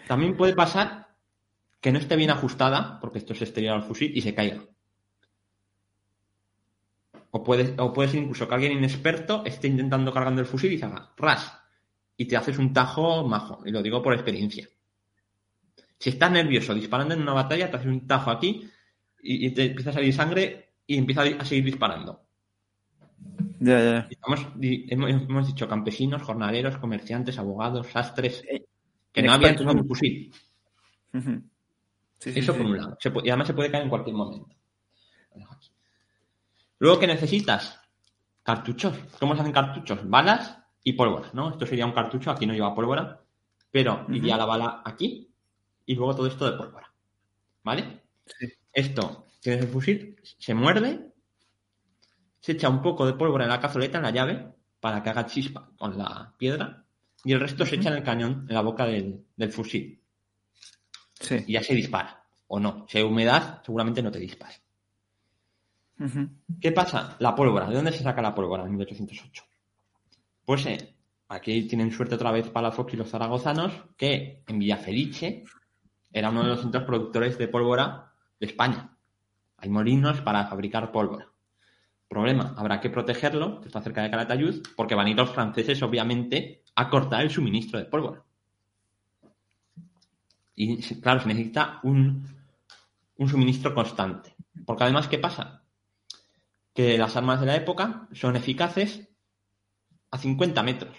[0.09, 1.15] También puede pasar
[1.81, 4.65] que no esté bien ajustada, porque esto es exterior al fusil, y se caiga.
[7.31, 10.79] O puede, o puede ser incluso que alguien inexperto esté intentando cargando el fusil y
[10.79, 11.61] se haga ras.
[12.17, 13.63] Y te haces un tajo majo.
[13.67, 14.67] Y lo digo por experiencia.
[16.05, 18.69] Si estás nervioso disparando en una batalla, te haces un tajo aquí
[19.23, 22.27] y, te empieza a salir sangre y empieza a seguir disparando.
[23.59, 24.09] Ya, ya.
[24.91, 28.67] hemos, dicho campesinos, jornaleros, comerciantes, abogados, sastres, eh,
[29.11, 30.31] que no habían tomado un fusil.
[32.21, 32.99] Eso por un lado.
[33.25, 34.55] y además se puede caer en cualquier momento.
[36.81, 37.81] Luego, ¿qué necesitas?
[38.43, 38.95] Cartuchos.
[39.19, 40.07] ¿Cómo se hacen cartuchos?
[40.07, 41.49] Balas y pólvora, ¿no?
[41.49, 43.23] Esto sería un cartucho, aquí no lleva pólvora,
[43.71, 45.31] pero iría la bala aquí
[45.87, 46.93] y luego todo esto de pólvora.
[47.63, 48.03] ¿Vale?
[48.73, 51.13] Esto, tienes el fusil, se muerde,
[52.41, 55.27] se echa un poco de pólvora en la cazoleta, en la llave, para que haga
[55.27, 56.85] chispa con la piedra,
[57.25, 59.99] y el resto se echa en el cañón, en la boca del, fusil.
[61.47, 62.23] Y ya se dispara.
[62.49, 62.85] O no.
[62.87, 64.61] Si hay humedad, seguramente no te disparas.
[66.61, 67.17] ¿Qué pasa?
[67.21, 67.67] La pólvora.
[67.67, 69.43] ¿De dónde se saca la pólvora en 1808?
[70.45, 70.95] Pues eh,
[71.29, 75.45] aquí tienen suerte otra vez para Fox y los zaragozanos, que en Villafelice
[76.15, 78.97] era uno de los centros productores de pólvora de España.
[79.59, 81.29] Hay molinos para fabricar pólvora.
[82.09, 85.83] Problema, habrá que protegerlo, que está cerca de Calatayud, porque van a ir los franceses,
[85.83, 88.23] obviamente, a cortar el suministro de pólvora.
[90.55, 92.25] Y claro, se necesita un,
[93.17, 94.37] un suministro constante.
[94.65, 95.65] Porque además, ¿qué pasa?
[96.73, 99.09] Que las armas de la época son eficaces
[100.13, 100.97] a 50 metros.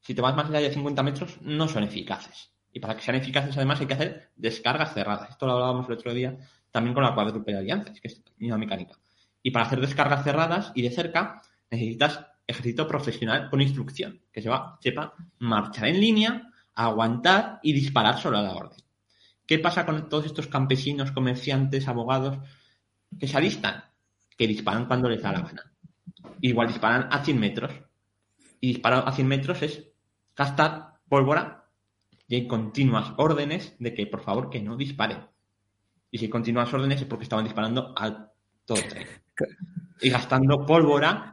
[0.00, 2.51] Si te vas más allá de 50 metros, no son eficaces.
[2.72, 5.30] Y para que sean eficaces, además, hay que hacer descargas cerradas.
[5.30, 6.36] Esto lo hablábamos el otro día
[6.70, 8.98] también con la cuádruple alianza, que es una mecánica.
[9.42, 14.78] Y para hacer descargas cerradas y de cerca, necesitas ejército profesional con instrucción, que sepa,
[14.80, 18.78] sepa marchar en línea, aguantar y disparar solo a la orden.
[19.46, 22.38] ¿Qué pasa con todos estos campesinos, comerciantes, abogados
[23.18, 23.84] que se alistan?
[24.38, 25.72] Que disparan cuando les da la gana.
[26.40, 27.72] Igual disparan a 100 metros.
[28.60, 29.88] Y disparar a 100 metros es
[30.34, 31.61] gastar pólvora
[32.32, 35.18] y hay continuas órdenes de que por favor que no disparen.
[36.10, 38.32] Y si continuas órdenes es porque estaban disparando a
[38.64, 39.06] todo tren.
[40.00, 41.30] Y gastando pólvora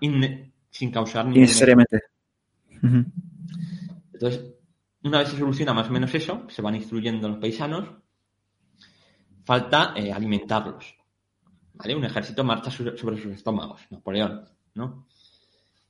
[0.70, 1.38] sin causar ningún...
[1.38, 2.02] Innecesariamente.
[4.12, 4.56] Entonces,
[5.02, 7.88] una vez se soluciona más o menos eso, se van instruyendo los paisanos,
[9.46, 10.98] falta eh, alimentarlos.
[11.76, 11.96] ¿Vale?
[11.96, 15.08] Un ejército marcha sobre sus estómagos, Napoleón, ¿no?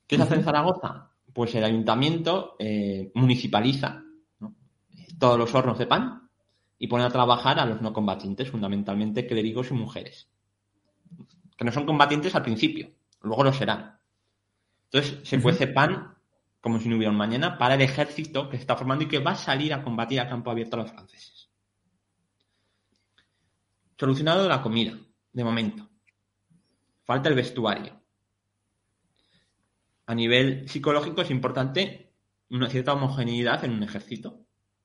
[0.06, 1.10] ¿Qué se hace en Zaragoza?
[1.32, 4.04] Pues el ayuntamiento eh, municipaliza
[5.18, 6.28] todos los hornos de pan
[6.78, 10.28] y pone a trabajar a los no combatientes, fundamentalmente clérigos y mujeres.
[11.56, 12.90] Que no son combatientes al principio,
[13.22, 13.98] luego lo serán.
[14.84, 16.16] Entonces se cuece pan
[16.60, 19.32] como si no hubiera un mañana para el ejército que está formando y que va
[19.32, 21.48] a salir a combatir a campo abierto a los franceses.
[23.98, 24.98] Solucionado la comida,
[25.32, 25.88] de momento.
[27.04, 28.00] Falta el vestuario.
[30.06, 32.12] A nivel psicológico es importante
[32.50, 34.39] una cierta homogeneidad en un ejército.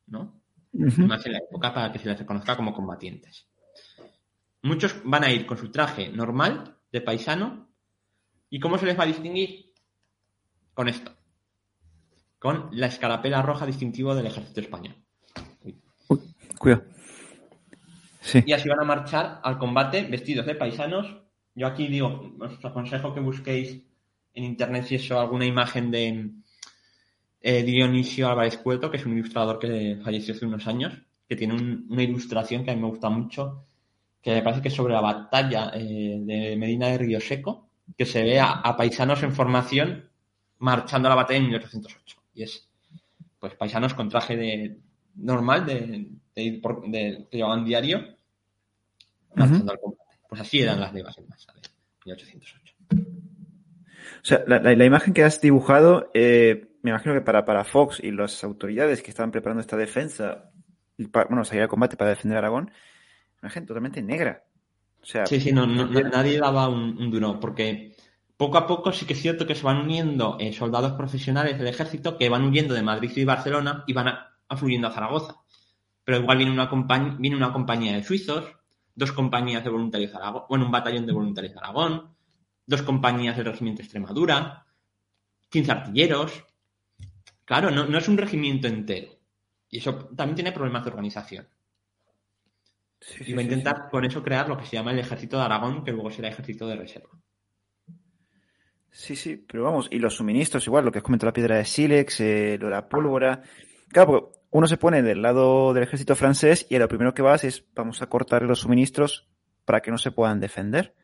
[0.08, 0.41] ¿No?
[0.74, 3.48] Más en la época para que se les reconozca como combatientes.
[4.62, 7.70] Muchos van a ir con su traje normal, de paisano,
[8.50, 9.74] ¿y cómo se les va a distinguir?
[10.74, 11.15] Con esto.
[12.39, 14.96] Con la escarapela roja distintivo del ejército español.
[16.58, 16.84] cuidado.
[18.34, 21.22] Y así van a marchar al combate vestidos de paisanos.
[21.54, 23.84] Yo aquí digo, os aconsejo que busquéis
[24.34, 26.32] en internet si eso alguna imagen de
[27.47, 31.53] eh, Dionisio Álvarez Cueto, que es un ilustrador que falleció hace unos años, que tiene
[31.53, 33.67] una ilustración que a mí me gusta mucho,
[34.19, 38.08] que me parece que es sobre la batalla eh, de Medina de Río Seco, que
[38.08, 40.10] se ve a, paisanos en formación
[40.58, 42.17] marchando a la batalla en 1808.
[42.34, 42.67] Y es,
[43.38, 44.79] pues, paisanos con traje de
[45.13, 48.17] normal de, de, de que llevaban diario
[49.36, 50.17] marchando al combate.
[50.27, 51.69] Pues así eran las levas en masa de
[52.05, 52.65] 1808.
[54.25, 58.12] O sea, la, imagen que has dibujado, eh, me imagino que para, para Fox y
[58.12, 60.52] las autoridades que estaban preparando esta defensa,
[61.00, 64.43] bueno, salir al combate para defender Aragón, una imagen totalmente negra.
[65.02, 67.95] O sea, sí, sí, no, nadie daba un, duro, porque
[68.38, 71.69] poco a poco sí que es cierto que se van uniendo eh, soldados profesionales del
[71.69, 74.13] ejército que van huyendo de Madrid y Barcelona y van
[74.48, 75.38] afluyendo a Zaragoza.
[76.04, 76.69] Pero igual viene una,
[77.17, 78.45] viene una compañía de suizos,
[78.93, 82.15] dos compañías de voluntarios de Aragón, bueno, un batallón de voluntarios de Aragón,
[82.67, 84.67] dos compañías del regimiento Extremadura,
[85.50, 86.45] 15 artilleros.
[87.45, 89.12] Claro, no, no es un regimiento entero.
[89.69, 91.47] Y eso también tiene problemas de organización.
[93.19, 95.84] y va a intentar con eso crear lo que se llama el ejército de Aragón,
[95.84, 97.10] que luego será ejército de reserva.
[98.89, 101.65] Sí, sí, pero vamos, y los suministros, igual, lo que has comentado la piedra de
[101.65, 103.43] sílex, eh, lo de la pólvora.
[103.89, 107.65] Claro, uno se pone del lado del ejército francés y lo primero que vas es
[107.75, 109.27] vamos a cortar los suministros
[109.65, 110.95] para que no se puedan defender.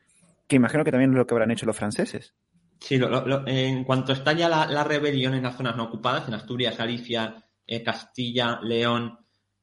[0.48, 2.34] Que imagino que también es lo que habrán hecho los franceses.
[2.82, 3.00] Sí,
[3.46, 7.84] en cuanto estalla la, la, rebelión en las zonas no ocupadas, en Asturias, Galicia, eh,
[7.84, 9.20] Castilla, León,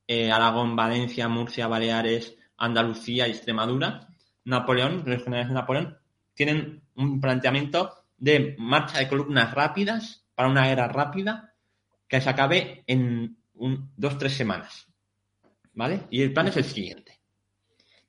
[0.06, 4.08] eh, Aragón, Valencia, Murcia, Baleares, Andalucía y Extremadura,
[4.44, 5.98] Napoleón, los generales de Napoleón,
[6.32, 11.54] tienen un planteamiento de marcha de columnas rápidas para una guerra rápida
[12.06, 14.86] que se acabe en un, dos, tres semanas.
[15.74, 16.06] ¿Vale?
[16.10, 17.20] Y el plan es el siguiente.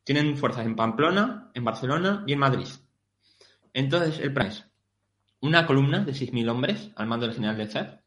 [0.04, 2.68] Tienen fuerzas en Pamplona, en Barcelona y en Madrid.
[3.74, 4.69] Entonces, el plan es
[5.42, 8.04] una columna de 6.000 hombres al mando del general de Cer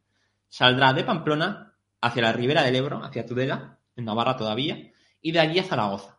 [0.48, 5.40] saldrá de Pamplona hacia la ribera del Ebro, hacia Tudela, en Navarra todavía, y de
[5.40, 6.18] allí a Zaragoza.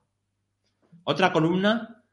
[1.03, 2.03] Otra columna,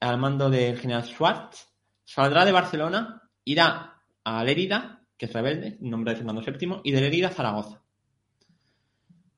[0.00, 1.68] al mando del general Schwartz,
[2.04, 7.00] saldrá de Barcelona, irá a Lérida, que es rebelde, nombre de Fernando VII, y de
[7.00, 7.82] Lérida a Zaragoza.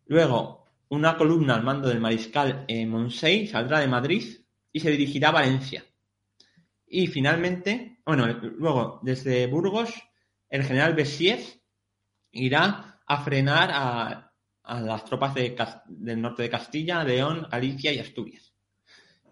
[0.07, 4.41] Luego, una columna al mando del mariscal eh, Monsey saldrá de Madrid
[4.73, 5.85] y se dirigirá a Valencia.
[6.93, 9.95] Y finalmente, bueno, luego desde Burgos,
[10.49, 11.61] el general Bessiers
[12.33, 14.27] irá a frenar a,
[14.65, 18.53] las tropas del norte de Castilla, León, Galicia y Asturias.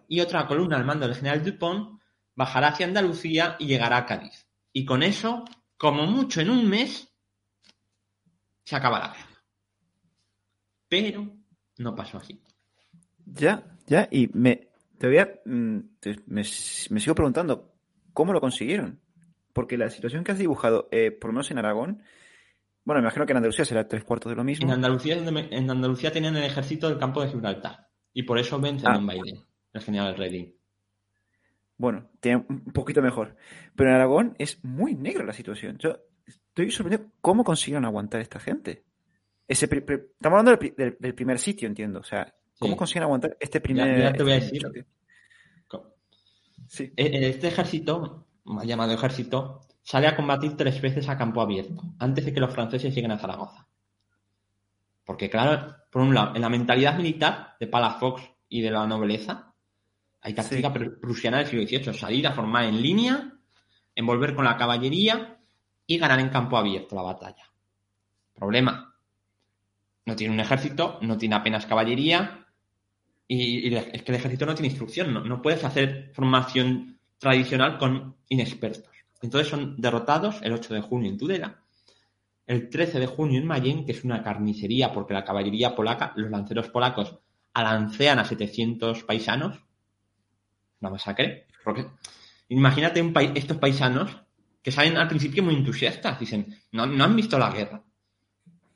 [0.07, 2.01] Y otra columna al mando del general Dupont
[2.33, 4.47] bajará hacia Andalucía y llegará a Cádiz.
[4.71, 5.43] Y con eso,
[5.77, 7.13] como mucho en un mes,
[8.63, 9.43] se acaba la guerra.
[10.87, 11.27] Pero
[11.77, 12.41] no pasó así.
[13.25, 14.68] Ya, ya, y me
[14.99, 15.77] todavía mm,
[16.27, 17.73] me, sigo preguntando
[18.13, 18.99] cómo lo consiguieron.
[19.53, 22.03] Porque la situación que has dibujado, eh, por lo menos en Aragón,
[22.83, 24.67] bueno, me imagino que en Andalucía será tres cuartos de lo mismo.
[24.67, 27.87] En Andalucía, en Andalucía tenían el ejército del campo de Gibraltar.
[28.13, 28.97] Y por eso vencen ah.
[28.97, 30.53] en Biden, el general Redding.
[31.77, 33.37] Bueno, tiene un poquito mejor.
[33.75, 35.77] Pero en Aragón es muy negra la situación.
[35.77, 38.83] Yo estoy sorprendido cómo consiguieron aguantar esta gente.
[39.47, 41.99] Ese estamos hablando del, primer sitio, entiendo.
[41.99, 43.99] O sea, ¿cómo consiguen aguantar este primer.
[43.99, 44.61] Ya, te voy a decir.
[46.67, 46.93] Sí.
[46.95, 52.25] E, este ejército, mal llamado ejército, sale a combatir tres veces a campo abierto, antes
[52.25, 53.67] de que los franceses lleguen a Zaragoza.
[55.03, 59.55] Porque, claro, por un lado, en la mentalidad militar de Palafox y de la nobleza,
[60.21, 63.33] hay táctica prusiana del siglo XVIII, salir a formar en línea,
[63.95, 65.39] envolver con la caballería
[65.87, 67.45] y ganar en campo abierto la batalla.
[68.35, 68.95] Problema.
[70.05, 72.45] No tiene un ejército, no tiene apenas caballería
[73.31, 78.15] y, es que el ejército no tiene instrucción, no, no puedes hacer formación tradicional con
[78.27, 78.89] inexpertos.
[79.21, 81.59] Entonces son derrotados el 8 de junio en Tudela,
[82.47, 86.31] el 13 de junio en Mayen, que es una carnicería porque la caballería polaca, los
[86.31, 87.19] lanceros polacos,
[87.53, 89.59] alancean a 700 paisanos.
[90.81, 91.45] Una masacre.
[91.63, 91.85] Porque
[92.47, 94.23] imagínate un estos paisanos
[94.63, 97.83] que salen al principio muy entusiastas, dicen, no, no han visto la guerra.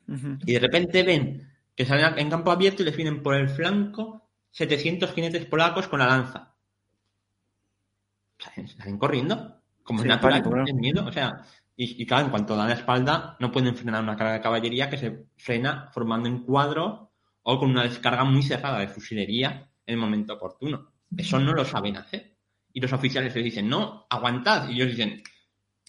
[0.06, 4.23] Y de repente ven que salen en campo abierto y les vienen por el flanco
[4.54, 6.54] 700 jinetes polacos con la lanza.
[8.38, 10.42] Salen corriendo como es natural,
[10.74, 11.44] miedo, o sea,
[11.76, 14.96] y, claro, en cuanto dan la espalda, no pueden frenar una carga de caballería que
[14.96, 17.10] se frena formando en cuadro
[17.42, 20.92] o con una descarga muy cerrada de fusilería en el momento oportuno.
[21.16, 22.36] Eso no lo saben hacer.
[22.72, 24.68] Y los oficiales les dicen, no, aguantad.
[24.68, 25.22] Y ellos dicen,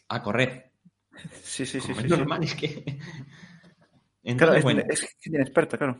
[0.09, 0.71] a correr.
[1.43, 1.91] Sí, sí, sí.
[1.91, 2.99] es normal, es que.
[4.37, 5.99] claro, es, bueno, es que tiene experto, claro.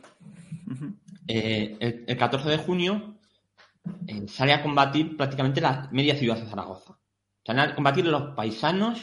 [1.28, 3.18] Eh, el, 14 de junio
[4.06, 6.98] eh, sale a combatir prácticamente la media ciudad de Zaragoza.
[7.46, 9.00] Van a combatir los paisanos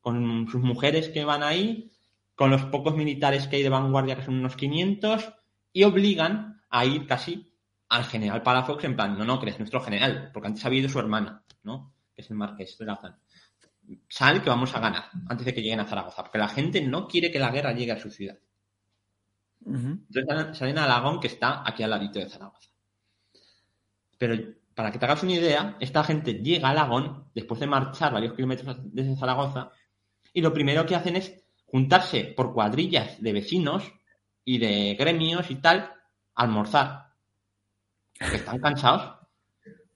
[0.00, 1.92] con sus mujeres que van ahí,
[2.34, 5.34] con los pocos militares que hay de vanguardia, que son unos 500,
[5.72, 7.52] y obligan a ir casi
[7.88, 10.98] al general Palafox en plan, no, no, que nuestro general, porque antes había ido su
[10.98, 11.94] hermana, ¿no?
[12.14, 13.16] Que es el marqués de Lazán.
[14.08, 17.08] Sal que vamos a ganar antes de que lleguen a Zaragoza, porque la gente no
[17.08, 18.38] quiere que la guerra llegue a su ciudad.
[19.68, 22.70] Entonces salen a Alagón, que está aquí al ladito de Zaragoza.
[24.16, 28.12] Pero para que te hagas una idea, esta gente llega a Alagón, después de marchar
[28.12, 29.70] varios kilómetros desde Zaragoza,
[30.32, 33.84] y lo primero que hacen es juntarse por cuadrillas de vecinos
[34.44, 35.92] y de gremios y tal,
[36.34, 37.08] almorzar.
[38.14, 39.18] Que están cansados.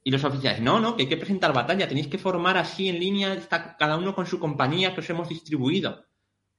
[0.05, 2.99] Y los oficiales, no, no, que hay que presentar batalla, tenéis que formar así en
[2.99, 3.39] línea,
[3.79, 6.07] cada uno con su compañía que os hemos distribuido.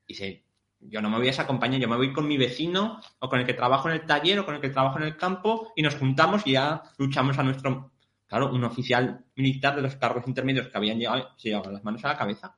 [0.08, 0.46] Y dice,
[0.90, 3.40] yo no me voy a esa compañía, yo me voy con mi vecino o con
[3.40, 5.82] el que trabajo en el taller o con el que trabajo en el campo y
[5.82, 7.92] nos juntamos y ya luchamos a nuestro...
[8.28, 12.04] Claro, un oficial militar de los cargos intermedios que habían llegado se llevaban las manos
[12.04, 12.58] a la cabeza.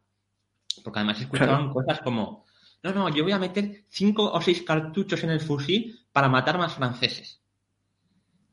[0.83, 2.45] Porque además escuchaban cosas como,
[2.83, 6.57] no, no, yo voy a meter cinco o seis cartuchos en el fusil para matar
[6.57, 7.41] más franceses.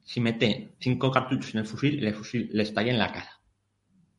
[0.03, 3.41] Si mete cinco cartuchos en el fusil, el fusil le estalla en la cara.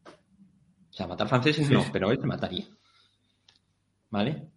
[0.05, 2.67] O sea, matar franceses no, pero él te mataría.
[4.11, 4.52] ¿Vale?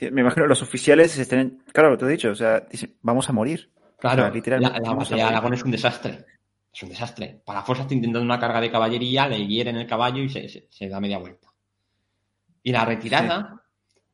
[0.00, 3.32] Me imagino los oficiales estén, claro, lo te he dicho, o sea, dicen, vamos a
[3.32, 3.70] morir.
[3.98, 4.80] Claro, literalmente.
[4.80, 6.24] La, batalla de Aragón es un desastre.
[6.72, 7.42] Es un desastre.
[7.44, 11.00] Para Fosa está intentando una carga de caballería, le hieren el caballo y se da
[11.00, 11.48] media vuelta.
[12.62, 13.64] Y la retirada,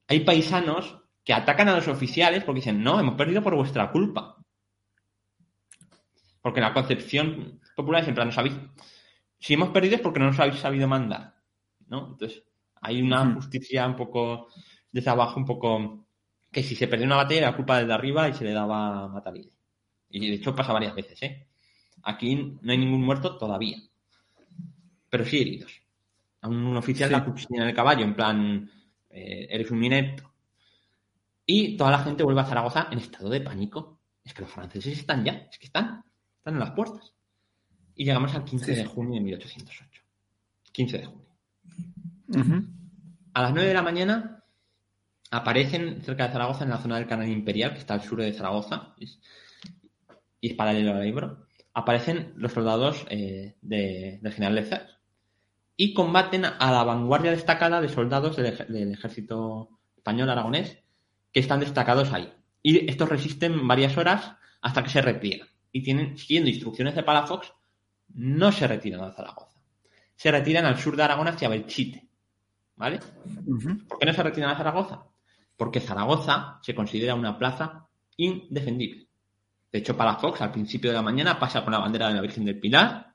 [0.07, 4.37] hay paisanos que atacan a los oficiales porque dicen, no, hemos perdido por vuestra culpa.
[6.41, 8.55] Porque la concepción popular es en plan, no sabéis,
[9.39, 11.35] si hemos perdido es porque no nos habéis sabido mandar.
[11.89, 12.09] ¿no?
[12.13, 12.45] Entonces,
[12.85, 14.49] hay una justicia un poco
[14.93, 16.07] desde abajo, un poco
[16.53, 19.09] que si se perdió una batalla era culpa del de arriba y se le daba
[19.09, 19.35] matar.
[20.11, 21.49] Y de hecho pasa varias veces, ¿eh?
[22.03, 23.79] Aquí no hay ningún muerto todavía.
[25.09, 25.85] Pero sí heridos
[26.45, 28.71] a un oficial de la cuchilla en el caballo, en plan,
[29.09, 30.31] eh, eres un inepto.
[31.47, 33.99] Y toda la gente vuelve a Zaragoza en estado de pánico.
[34.23, 36.05] Es que los franceses están ya, es que están,
[36.37, 37.15] están en las puertas.
[37.95, 40.03] Y llegamos al 15 de junio de 1808.
[40.73, 41.25] 15 de junio.
[43.35, 44.45] A las 9 de la mañana
[45.31, 48.33] aparecen cerca de Zaragoza, en la zona del canal imperial, que está al sur de
[48.33, 54.95] Zaragoza, y es, paralelo al Ebro, aparecen los soldados eh, del general Lezer
[55.77, 60.79] y combaten a la vanguardia destacada de soldados del, ejército español aragonés
[61.33, 62.33] que están destacados ahí.
[62.63, 65.49] Y estos resisten varias horas hasta que se retiran.
[65.73, 67.53] Y tienen, siguiendo instrucciones de Palafox,
[68.15, 69.59] no se retiran a Zaragoza.
[70.15, 72.09] Se retiran al sur de Aragón hacia Belchite.
[72.77, 72.99] ¿Vale?
[73.89, 75.05] ¿Por qué no se retiran a Zaragoza?
[75.57, 79.09] Porque Zaragoza se considera una plaza indefendible.
[79.71, 82.45] De hecho, Palafox al principio de la mañana pasa con la bandera de la Virgen
[82.45, 83.13] del Pilar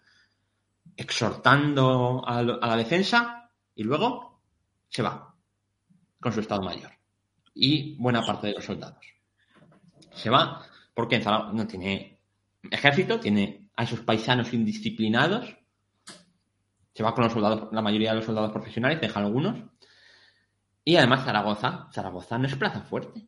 [0.95, 4.41] exhortando a, la defensa y luego
[4.89, 5.33] se va
[6.19, 6.91] con su Estado Mayor
[7.53, 9.05] y buena parte de los soldados.
[10.11, 10.61] Se va
[10.93, 12.19] porque en Zaragoza no tiene
[12.69, 15.55] ejército, tiene a esos paisanos indisciplinados.
[16.99, 19.55] Se va con los soldados, la mayoría de los soldados profesionales, deja algunos.
[20.83, 23.25] Y además Zaragoza, Zaragoza no es plaza fuerte.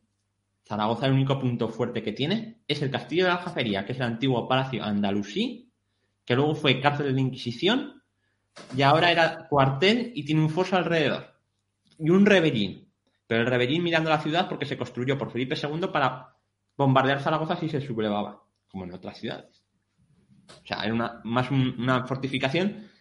[0.62, 3.98] Zaragoza el único punto fuerte que tiene es el castillo de la Aljafería, que es
[3.98, 5.72] el antiguo palacio andalusí
[6.26, 8.02] que luego fue cárcel de la Inquisición
[8.76, 11.34] y ahora era cuartel y tiene un foso alrededor.
[11.98, 12.92] Y un rebellín.
[13.26, 16.36] Pero el rebellín mirando la ciudad porque se construyó por Felipe II para
[16.76, 19.64] bombardear Zaragoza si se sublevaba, como en otras ciudades.
[20.62, 22.91] O sea, era una, más una fortificación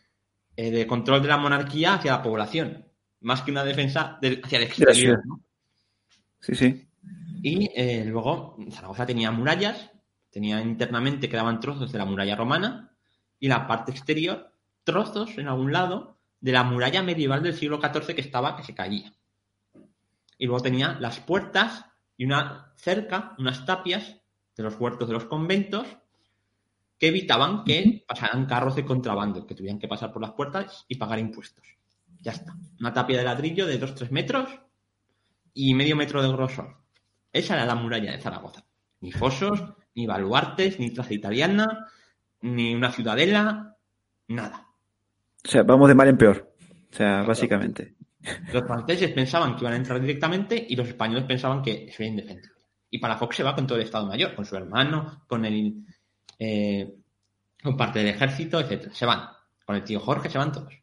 [0.56, 2.86] eh, de control de la monarquía hacia la población,
[3.22, 5.22] más que una defensa hacia el exterior.
[6.40, 6.88] Sí, sí.
[7.44, 9.92] Y eh, luego Zaragoza tenía murallas,
[10.30, 12.92] tenía internamente, quedaban trozos de la muralla romana,
[13.40, 14.52] y la parte exterior
[14.84, 18.76] trozos en algún lado de la muralla medieval del siglo XIV que estaba, que se
[18.76, 19.14] caía.
[20.38, 21.86] Y luego tenía las puertas
[22.18, 24.18] y una cerca, unas tapias
[24.56, 25.88] de los huertos de los conventos
[27.02, 30.98] que evitaban que pasaran carros de contrabando, que tuvieran que pasar por las puertas y
[30.98, 31.66] pagar impuestos.
[32.20, 32.54] Ya está.
[32.80, 34.48] Una tapia de ladrillo de 2-3 metros
[35.56, 36.78] y medio metro de grosor.
[37.34, 38.64] Esa era la muralla de Zaragoza.
[39.00, 39.64] Ni fosos,
[39.96, 41.88] ni baluartes, ni traza italiana,
[42.42, 43.76] ni una ciudadela,
[44.28, 44.68] nada.
[45.44, 46.54] O sea, vamos de mal en peor.
[46.92, 47.96] O sea, básicamente.
[48.54, 52.12] Los franceses pensaban que iban a entrar directamente y los españoles pensaban que eso era
[52.12, 52.52] indefendible.
[52.92, 55.84] Y para Fox se va con todo el Estado Mayor, con su hermano, con el
[56.44, 56.96] eh,
[57.62, 58.96] con parte del ejército, etcétera.
[58.96, 59.30] Se van.
[59.64, 60.74] Con el tío Jorge se van todos.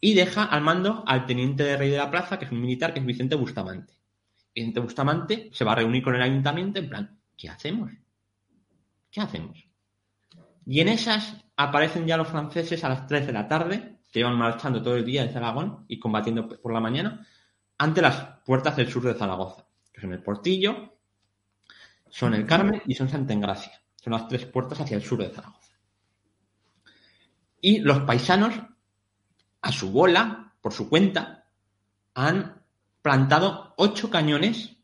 [0.00, 2.94] Y deja al mando al teniente de rey de la plaza, que es un militar,
[2.94, 3.92] que es Vicente Bustamante.
[4.54, 7.90] Vicente Bustamante se va a reunir con el ayuntamiento en plan, ¿qué hacemos?
[9.10, 9.66] ¿Qué hacemos?
[10.64, 14.38] Y en esas aparecen ya los franceses a las 3 de la tarde, que iban
[14.38, 17.26] marchando todo el día de Aragón y combatiendo por la mañana
[17.76, 20.94] ante las puertas del sur de Zaragoza, que son el Portillo,
[22.08, 23.83] son el Carmen y son Santa Engracia.
[24.04, 25.72] Son las tres puertas hacia el sur de Zaragoza.
[27.62, 28.54] Y los paisanos,
[29.62, 31.48] a su bola, por su cuenta,
[32.12, 32.62] han
[33.00, 34.76] plantado ocho cañones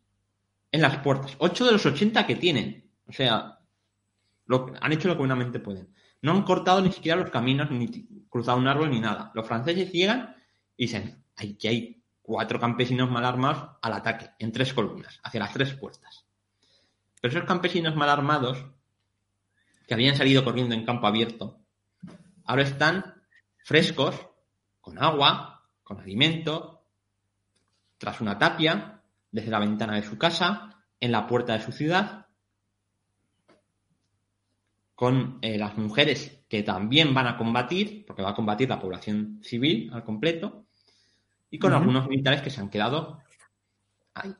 [0.73, 1.35] en las puertas.
[1.37, 2.91] Ocho de los ochenta que tienen.
[3.07, 3.59] O sea,
[4.47, 5.95] lo, han hecho lo que buenamente pueden.
[6.23, 9.33] No han cortado ni siquiera los caminos, ni cruzado un árbol, ni nada.
[9.35, 10.35] Los franceses llegan
[10.79, 15.53] y dicen, aquí hay cuatro campesinos mal armados al ataque, en tres columnas, hacia las
[15.53, 16.25] tres puertas.
[17.21, 18.65] Pero esos campesinos mal armados,
[19.91, 21.59] que habían salido corriendo en campo abierto,
[22.45, 23.25] ahora están
[23.65, 24.15] frescos,
[24.81, 26.85] con agua, con alimento,
[27.99, 32.29] tras una tapia, desde la ventana de su casa, en la puerta de su ciudad,
[34.95, 39.41] con eh, las mujeres que también van a combatir, porque va a combatir la población
[39.43, 40.67] civil al completo,
[41.51, 43.21] y con algunos militares que se han quedado
[44.15, 44.37] ahí.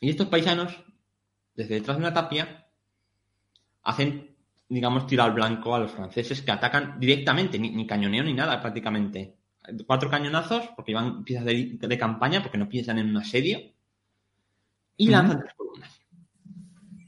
[0.00, 0.76] Y estos paisanos,
[1.54, 2.66] desde detrás de una tapia,
[3.84, 4.29] hacen,
[4.70, 9.36] digamos, tiro al blanco a los franceses que atacan directamente, ni, cañoneo ni nada prácticamente.
[9.86, 13.60] Cuatro cañonazos, porque iban piezas de, campaña, porque no piensan en un asedio,
[14.96, 16.00] y lanzan tres columnas.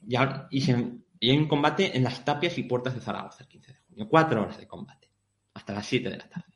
[0.06, 3.48] Y, y se, y hay un combate en las tapias y puertas de Zaragoza el
[3.48, 4.08] 15 de junio.
[4.08, 5.08] Cuatro horas de combate.
[5.54, 6.52] Hasta las 7 de la tarde.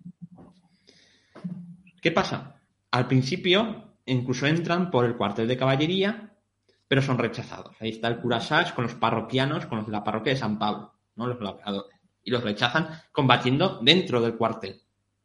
[2.02, 2.60] ¿Qué pasa?
[2.90, 6.34] Al principio incluso entran por el cuartel de caballería,
[6.88, 7.76] pero son rechazados.
[7.80, 10.95] Ahí está el curasás con los parroquianos, con los de la parroquia de San Pablo,
[11.16, 11.26] ¿no?
[11.26, 11.38] los.
[12.22, 14.82] Y los rechazan combatiendo dentro del cuartel,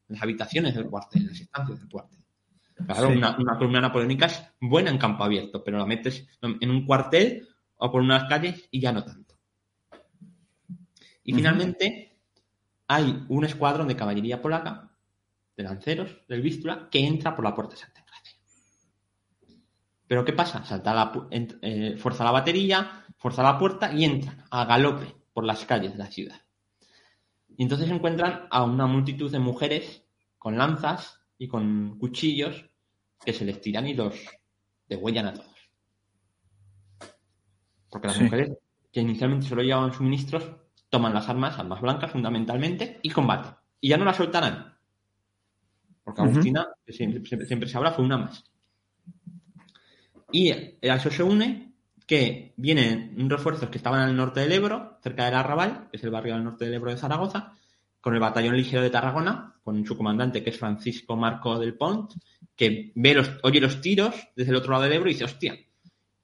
[0.08, 2.20] en las habitaciones del cuartel, en las estancias del cuartel.
[2.86, 6.86] Claro, una, una, columna napoleónica es buena en campo abierto, pero la metes en un
[6.86, 9.36] cuartel o por unas calles y ya no tanto.
[11.24, 12.20] Y finalmente
[12.88, 14.92] hay un escuadrón de caballería polaca,
[15.56, 18.38] de lanceros del Vístula, que entra por la puerta de Santa Engracia.
[20.08, 20.66] Pero ¿qué pasa?
[20.66, 21.12] Salta la,
[21.62, 25.98] eh, fuerza la batería, fuerza la puerta y entran a galope por las calles de
[25.98, 26.42] la ciudad.
[27.58, 30.06] Y entonces encuentran a una multitud de mujeres
[30.38, 32.70] con lanzas y con cuchillos
[33.24, 34.16] que se les tiran y los
[34.88, 35.70] degüellan a todos.
[37.90, 38.58] Porque las mujeres
[38.92, 40.50] que inicialmente solo llevaban suministros
[40.90, 43.56] toman las armas, armas blancas fundamentalmente, y combaten.
[43.80, 44.78] Y ya no las soltarán.
[46.04, 48.44] Porque Agustina, siempre, se habla, fue una más.
[50.32, 51.71] Y a eso se une
[52.12, 56.10] que vienen refuerzos que estaban al norte del Ebro, cerca del Arrabal, que es el
[56.10, 57.54] barrio al norte del Ebro de Zaragoza,
[58.02, 62.12] con el batallón ligero de Tarragona, con su comandante que es Francisco Marco del Pont,
[62.54, 65.58] que ve los, oye los tiros desde el otro lado del Ebro y dice, hostia,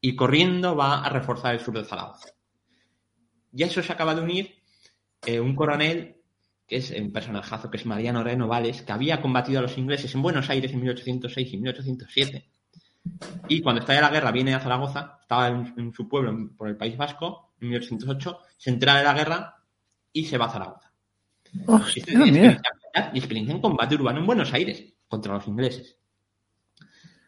[0.02, 2.32] y corriendo va a reforzar el sur de Zaragoza.
[3.54, 4.56] Y eso se acaba de unir
[5.26, 6.18] eh, un coronel
[6.68, 10.22] que es un personajazo, que es Mariano Renovales, que había combatido a los ingleses en
[10.22, 12.46] Buenos Aires en 1806 y 1807.
[13.48, 16.98] Y cuando estalla la guerra viene a Zaragoza, estaba en, su pueblo por el País
[16.98, 19.64] Vasco, en 1808, se entera de la guerra
[20.12, 20.92] y se va a Zaragoza.
[23.14, 25.98] Y, experiencia, en combate urbano en Buenos Aires contra los ingleses.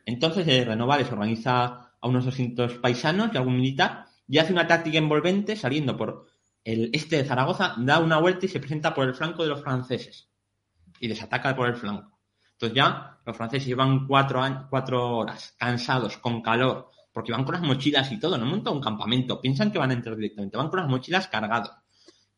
[0.06, 4.98] Entonces eh, Renovales organiza a unos 200 paisanos y algún militar y hace una táctica
[4.98, 6.28] envolvente saliendo por
[6.64, 9.62] el este de Zaragoza da una vuelta y se presenta por el flanco de los
[9.62, 10.30] franceses
[11.00, 12.20] y les ataca por el flanco.
[12.54, 17.62] Entonces ya los franceses llevan cuatro, cuatro horas cansados, con calor, porque van con las
[17.62, 20.80] mochilas y todo, no montan un campamento, piensan que van a entrar directamente, van con
[20.80, 21.72] las mochilas cargados,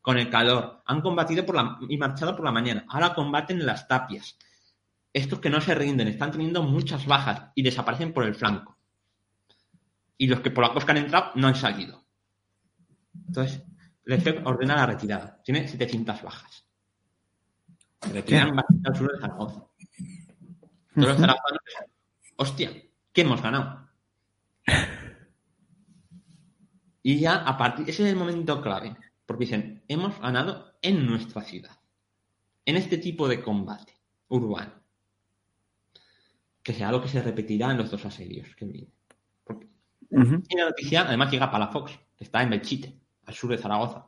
[0.02, 3.64] con el calor, han combatido por la, y marchado por la mañana, ahora combaten en
[3.64, 4.36] las tapias.
[5.14, 8.76] Estos que no se rinden, están teniendo muchas bajas y desaparecen por el flanco.
[10.18, 12.04] Y los que por la costa han entrado no han salido.
[13.28, 13.62] Entonces,
[14.04, 15.40] Lefebvre ordena la retirada.
[15.42, 16.66] Tiene 700 bajas.
[18.02, 19.71] Se retiran al sur de Zaragoza.
[20.94, 21.62] Todos los zaragozanos
[22.36, 22.72] hostia,
[23.12, 23.88] ¿qué hemos ganado?
[27.04, 31.42] Y ya a partir, ese es el momento clave, porque dicen, hemos ganado en nuestra
[31.42, 31.76] ciudad,
[32.64, 34.72] en este tipo de combate urbano,
[36.62, 38.92] que sea algo que se repetirá en los dos asedios que vienen.
[40.48, 44.06] Y la noticia además llega a Palafox, que está en Belchite al sur de Zaragoza.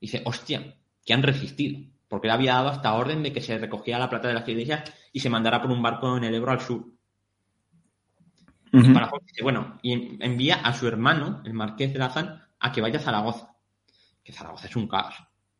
[0.00, 3.98] dice, hostia, que han resistido, porque le había dado hasta orden de que se recogía
[3.98, 6.60] la plata de las iglesias y se mandara por un barco en el Ebro al
[6.60, 6.86] sur.
[8.72, 12.98] Y dice, bueno, y envía a su hermano, el marqués de Lazán, a que vaya
[12.98, 13.54] a Zaragoza.
[14.22, 15.14] Que Zaragoza es un caos.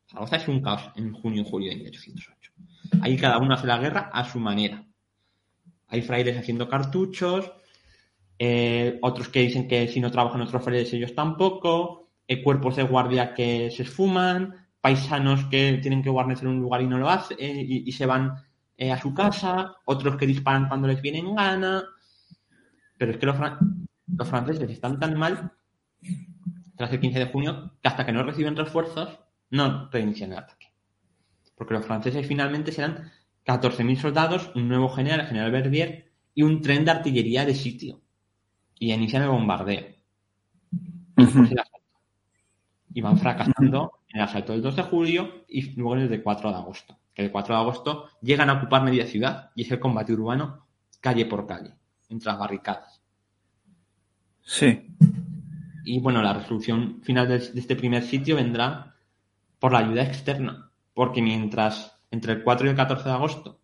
[0.06, 2.52] Zaragoza es un caos en junio y julio de 1808.
[3.02, 4.84] Ahí cada uno hace la guerra a su manera.
[5.88, 7.50] Hay frailes haciendo cartuchos,
[8.38, 12.82] eh, otros que dicen que si no trabajan otros frailes ellos tampoco, eh, cuerpos de
[12.82, 17.36] guardia que se esfuman, paisanos que tienen que guarnecer un lugar y no lo hacen,
[17.40, 18.34] eh, y, se van
[18.76, 21.84] eh, a su casa, otros que disparan cuando les viene en gana.
[22.96, 23.36] Pero es que los,
[24.06, 25.52] los franceses están tan mal
[26.76, 29.18] tras el 15 de junio que hasta que no reciben refuerzos
[29.50, 30.72] no reinician el ataque.
[31.56, 33.10] Porque los franceses finalmente serán
[33.44, 38.00] 14.000 soldados, un nuevo general, el general Verdier, y un tren de artillería de sitio.
[38.78, 39.86] Y inician el bombardeo.
[42.94, 46.56] Y van fracasando el asalto del 2 de julio y luego el de 4 de
[46.56, 46.98] agosto.
[47.14, 50.66] Que el 4 de agosto llegan a ocupar media ciudad y es el combate urbano
[51.00, 51.74] calle por calle,
[52.08, 53.00] entre las barricadas.
[54.42, 54.96] Sí.
[55.84, 58.94] Y bueno, la resolución final de, este primer sitio vendrá
[59.58, 63.60] por la ayuda externa, porque mientras entre el 4 y el 14 de agosto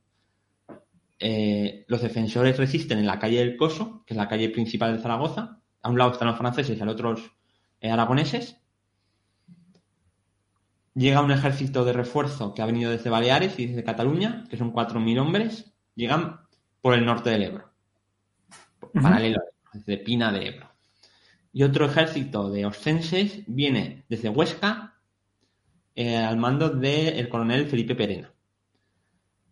[1.18, 5.02] eh, los defensores resisten en la calle del Coso, que es la calle principal de
[5.02, 7.30] Zaragoza, a un lado están los franceses y al otro los
[7.80, 8.60] eh, aragoneses,
[10.94, 14.72] llega un ejército de refuerzo que ha venido desde Baleares y desde Cataluña, que son
[14.72, 16.40] 4.000 hombres, llegan
[16.80, 17.70] por el norte del Ebro,
[18.92, 19.42] paralelo,
[19.72, 20.70] desde Pina de Ebro.
[21.52, 24.98] Y otro ejército de oscenses viene desde Huesca
[25.94, 28.32] eh, al mando del coronel Felipe Perena.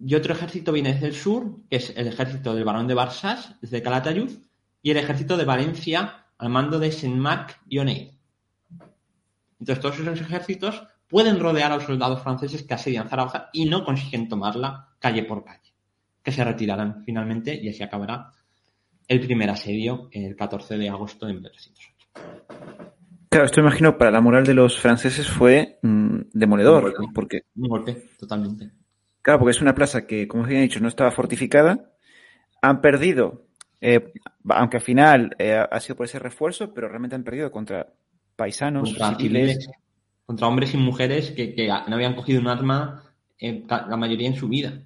[0.05, 3.55] Y otro ejército viene desde el sur, que es el ejército del barón de Barsas,
[3.61, 4.30] desde Calatayud,
[4.82, 8.18] y el ejército de Valencia al mando de Saint-Marc y Oney.
[9.61, 10.82] Entonces todos esos ejércitos
[11.13, 15.45] pueden rodear a los soldados franceses que asedian Zaragoza y no consiguen tomarla calle por
[15.45, 15.75] calle,
[16.23, 18.31] que se retirarán finalmente y así acabará
[19.07, 21.93] el primer asedio el 14 de agosto de 1308.
[23.29, 27.43] Claro, esto imagino para la moral de los franceses fue mm, demoledor, un golpe, porque
[27.57, 28.71] un golpe, totalmente.
[29.21, 31.93] Claro, porque es una plaza que, como os he dicho, no estaba fortificada.
[32.63, 33.49] Han perdido,
[33.83, 34.15] eh,
[34.49, 37.93] aunque al final eh, ha sido por ese refuerzo, pero realmente han perdido contra
[38.35, 39.69] paisanos, contra civiles,
[40.27, 43.05] contra hombres y mujeres que, no habían cogido un arma
[43.39, 44.83] eh, la mayoría en su vida,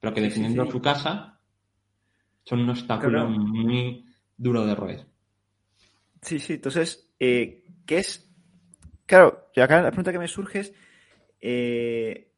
[0.00, 1.40] pero que defendiendo su casa
[2.44, 4.04] son un obstáculo muy
[4.36, 5.06] duro de roer.
[6.22, 8.28] Sí, sí, entonces, eh, ¿qué es?
[9.06, 10.72] Claro, acá la pregunta que me surge es,
[11.40, 12.32] eh,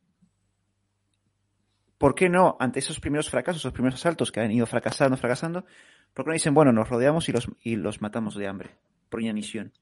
[1.97, 5.65] ¿por qué no, ante esos primeros fracasos, esos primeros asaltos que han ido fracasando, fracasando,
[6.13, 8.71] por qué no dicen, bueno, nos rodeamos y los, y los matamos de hambre,
[9.09, 9.73] por inanición?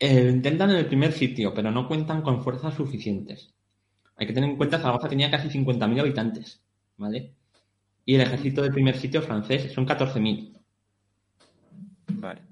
[0.00, 3.52] Eh, intentan en el primer sitio, pero no cuentan con fuerzas suficientes.
[4.16, 6.62] Hay que tener en cuenta que Zaragoza tenía casi 50.000 habitantes,
[6.96, 7.34] ¿vale?
[8.04, 10.56] Y el ejército del primer sitio francés son 14.000.
[12.14, 12.42] Vale.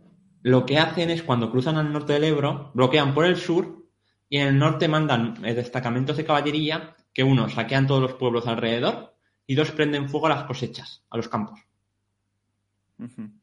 [0.42, 3.86] Lo que hacen es cuando cruzan al norte del Ebro, bloquean por el sur
[4.28, 8.46] y en el norte mandan eh, destacamentos de caballería que uno saquean todos los pueblos
[8.46, 9.14] alrededor
[9.46, 11.65] y dos prenden fuego a las cosechas, a los campos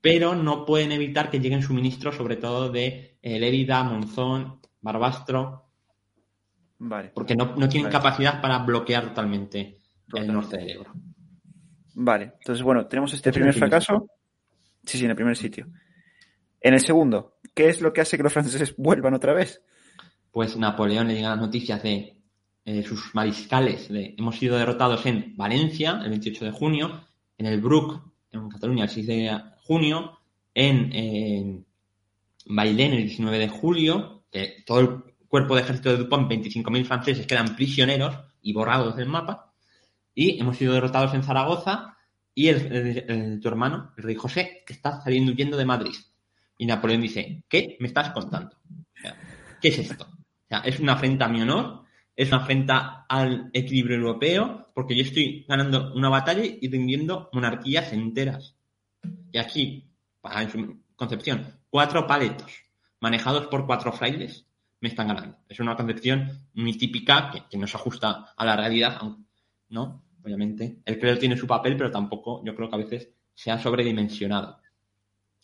[0.02, 5.70] pero no pueden evitar que lleguen suministros, sobre todo de eh, Lérida, Monzón, Barbastro,
[6.80, 7.12] vale.
[7.14, 9.80] porque no, tienen capacidad para bloquear totalmente
[10.14, 10.94] el norte del Ebro.
[11.96, 14.08] Vale, entonces bueno, tenemos este primer fracaso.
[14.84, 15.68] Sí, sí, en el primer sitio.
[16.60, 19.62] En el segundo, ¿qué es lo que hace que los franceses vuelvan otra vez?
[20.32, 22.18] Pues Napoleón le llega las noticias de
[22.66, 27.04] eh, sus mariscales de hemos sido derrotados en Valencia el 28 de junio,
[27.38, 30.20] en el Brook en Cataluña el 6 de junio,
[30.54, 31.66] en
[32.46, 37.28] Bailén el 19 de julio, que todo el cuerpo de ejército de Dupont, 25.000 franceses,
[37.28, 39.54] quedan prisioneros y borrados del mapa,
[40.14, 41.98] y hemos sido derrotados en Zaragoza,
[42.36, 45.94] y el, tu hermano, el rey José, que está saliendo huyendo de Madrid.
[46.58, 48.58] Y Napoleón dice, ¿qué me estás contando?
[49.62, 50.06] ¿Qué es esto?
[50.06, 51.83] O sea, es una afrenta a mi honor
[52.16, 57.92] es una afrenta al equilibrio europeo, porque yo estoy ganando una batalla y rindiendo monarquías
[57.94, 58.56] enteras.
[59.32, 59.90] Y aquí,
[60.22, 62.52] para su concepción, cuatro paletos
[63.00, 64.46] manejados por cuatro frailes
[64.80, 65.38] me están ganando.
[65.50, 69.02] Es una concepción muy típica que, no se ajusta a la realidad,
[69.70, 70.04] ¿no?
[70.24, 73.60] Obviamente, el clero tiene su papel, pero tampoco yo creo que a veces se ha
[73.60, 74.60] sobredimensionado.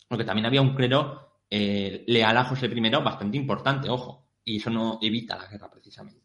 [0.08, 4.70] Porque también había un clero eh, leal a José I bastante importante, ojo, y eso
[4.70, 6.19] no evita la guerra precisamente.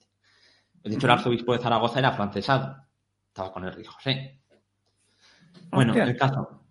[0.86, 2.78] De hecho, el arzobispo de Zaragoza era francesado.
[3.28, 4.40] Estaba con el rey José.
[5.72, 6.62] Bueno, el caso.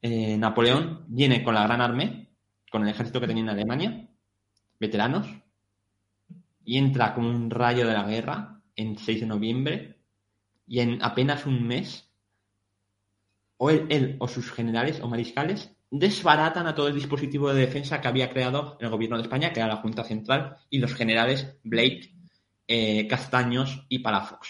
[0.00, 2.28] Eh, Napoleón viene con la Gran Armée,
[2.70, 4.08] con el ejército que tenía en Alemania,
[4.78, 5.26] veteranos,
[6.64, 9.98] y entra como un rayo de la guerra en 6 de noviembre,
[10.68, 12.08] y en apenas un mes,
[13.56, 18.08] o él o sus generales o mariscales desbaratan a todo el dispositivo de defensa que
[18.08, 22.15] había creado el gobierno de España, que era la Junta Central, y los generales Blake
[22.66, 24.48] eh, Castaños y Palafox.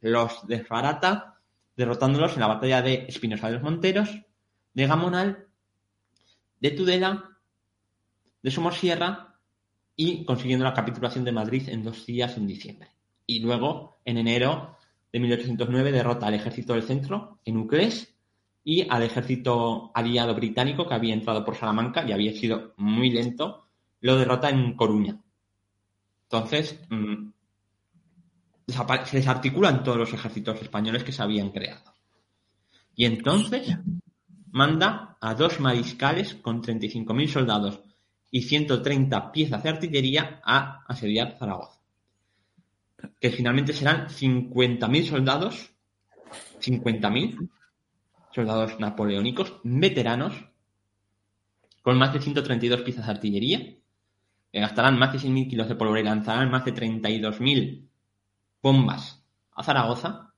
[0.00, 1.40] Los desbarata
[1.76, 4.10] derrotándolos en la batalla de Espinosa de los Monteros,
[4.74, 5.46] de Gamonal,
[6.60, 7.38] de Tudela,
[8.42, 9.36] de Somosierra
[9.94, 12.90] y consiguiendo la capitulación de Madrid en dos días en diciembre.
[13.26, 14.76] Y luego, en enero
[15.12, 18.14] de de 1809 derrota al ejército del centro en Uclés
[18.64, 23.66] y al ejército aliado británico que había entrado por Salamanca y había sido muy lento,
[24.00, 25.18] lo derrota en Coruña.
[26.24, 27.30] Entonces, mm,
[28.68, 31.94] se desarticulan todos los ejércitos españoles que se habían creado.
[32.94, 33.76] Y entonces
[34.50, 37.80] manda a dos mariscales con 35.000 soldados
[38.30, 41.80] y 130 piezas de artillería a asediar Zaragoza.
[43.20, 45.70] Que finalmente serán 50.000 soldados,
[46.60, 47.48] 50.000
[48.34, 50.34] soldados napoleónicos, veteranos,
[51.82, 53.58] con más de 132 piezas de artillería,
[54.52, 57.87] que gastarán más de 6.000 kilos de pólvora y lanzarán más de 32.000
[58.62, 60.32] bombas a Zaragoza,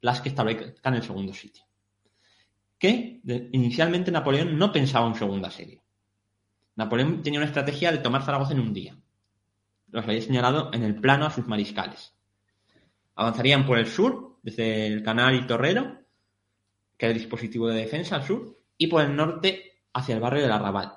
[0.00, 1.64] las que establezcan el segundo sitio.
[2.78, 3.20] Que
[3.52, 5.82] inicialmente Napoleón no pensaba un segundo asedio.
[6.76, 8.96] Napoleón tenía una estrategia de tomar Zaragoza en un día.
[9.88, 12.14] Los había señalado en el plano a sus mariscales.
[13.16, 16.00] Avanzarían por el sur, desde el canal y Torrero,
[16.96, 20.42] que es el dispositivo de defensa al sur, y por el norte hacia el barrio
[20.42, 20.94] del Arrabal.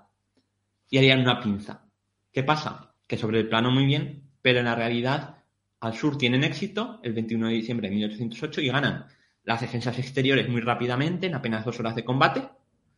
[0.89, 1.86] Y harían una pinza.
[2.32, 2.95] ¿Qué pasa?
[3.07, 5.42] Que sobre el plano muy bien, pero en la realidad
[5.84, 9.05] al sur tienen éxito el 21 de diciembre de 1808 y ganan
[9.43, 12.47] las defensas exteriores muy rápidamente, en apenas dos horas de combate,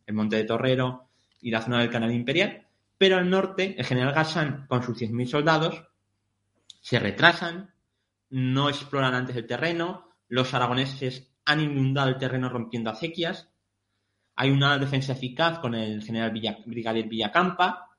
[0.05, 1.09] el Monte de Torrero
[1.41, 2.67] y la zona del Canal Imperial,
[2.97, 5.83] pero al norte el general Gassan con sus 100.000 soldados
[6.81, 7.73] se retrasan,
[8.29, 13.49] no exploran antes el terreno, los aragoneses han inundado el terreno rompiendo acequias,
[14.35, 16.31] hay una defensa eficaz con el general
[16.65, 17.89] brigadier Villacampa,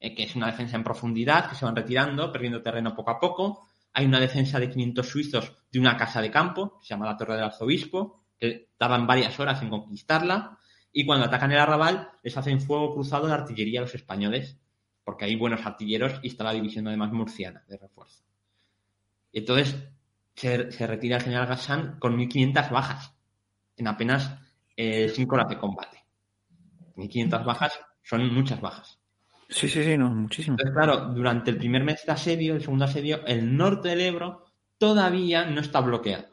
[0.00, 3.20] eh, que es una defensa en profundidad, que se van retirando, perdiendo terreno poco a
[3.20, 7.16] poco, hay una defensa de 500 suizos de una casa de campo, se llama la
[7.16, 10.58] Torre del Arzobispo, que tardan varias horas en conquistarla,
[10.92, 14.58] y cuando atacan el arrabal les hacen fuego cruzado de artillería a los españoles,
[15.04, 18.24] porque hay buenos artilleros y está la división además murciana de refuerzo.
[19.32, 19.76] Y entonces
[20.34, 23.14] se, retira el general Gassan con 1.500 bajas
[23.76, 24.38] en apenas 5
[24.76, 26.04] eh, horas de combate.
[26.96, 29.01] 1.500 bajas son muchas bajas.
[29.52, 30.56] Sí, sí, sí, no, muchísimo.
[30.58, 34.46] Entonces, claro, durante el primer mes de asedio, el segundo asedio, el norte del Ebro
[34.78, 36.26] todavía no está bloqueado.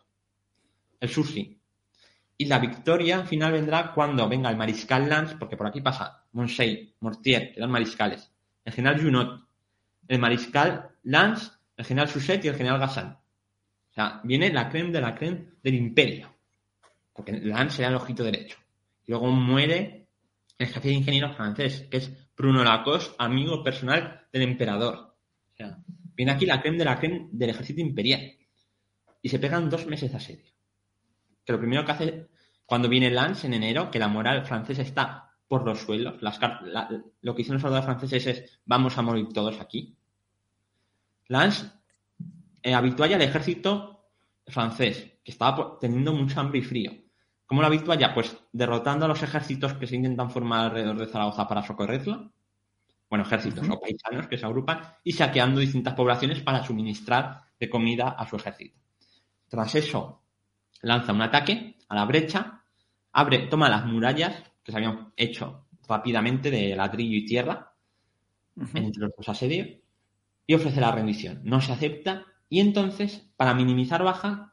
[1.00, 1.60] El sur sí.
[2.38, 6.96] Y la victoria final vendrá cuando venga el mariscal Lance, porque por aquí pasa Monsey,
[7.02, 8.32] Mortier, que eran mariscales,
[8.64, 9.46] el general Junot,
[10.08, 13.08] el mariscal Lance, el general Suset y el general Gassan.
[13.12, 16.34] O sea, viene la creme de la creme del imperio.
[17.12, 18.58] Porque Lance era el ojito derecho.
[19.06, 20.08] Y luego muere
[20.58, 24.96] el jefe de ingenieros francés, que es Bruno Lacoste, amigo personal del emperador.
[24.96, 25.78] O sea,
[26.16, 28.32] viene aquí la creme de la creme del ejército imperial.
[29.22, 30.54] Y se pegan dos meses de asedio.
[31.44, 32.30] Que lo primero que hace
[32.66, 36.22] cuando viene Lance en enero, que la moral francesa está por los suelos.
[36.22, 39.98] Lo que hicieron los soldados franceses es vamos a morir todos aquí.
[41.28, 41.70] Lance
[42.64, 44.12] eh, al ejército
[44.48, 46.94] francés, que estaba teniendo mucho hambre y frío.
[47.50, 48.14] ¿Cómo lo habitualla?
[48.14, 52.30] Pues derrotando a los ejércitos que se intentan formar alrededor de Zaragoza para socorrerla.
[53.10, 58.10] Bueno, ejércitos o paisanos que se agrupan y saqueando distintas poblaciones para suministrar de comida
[58.10, 58.78] a su ejército.
[59.48, 60.22] Tras eso,
[60.84, 62.62] lanza un ataque a la brecha,
[63.14, 67.74] abre, toma las murallas que se habían hecho rápidamente de ladrillo y tierra
[68.76, 69.70] entre los dos asedios
[70.46, 71.42] y ofrece la rendición.
[71.46, 74.49] No se acepta y entonces, para minimizar baja,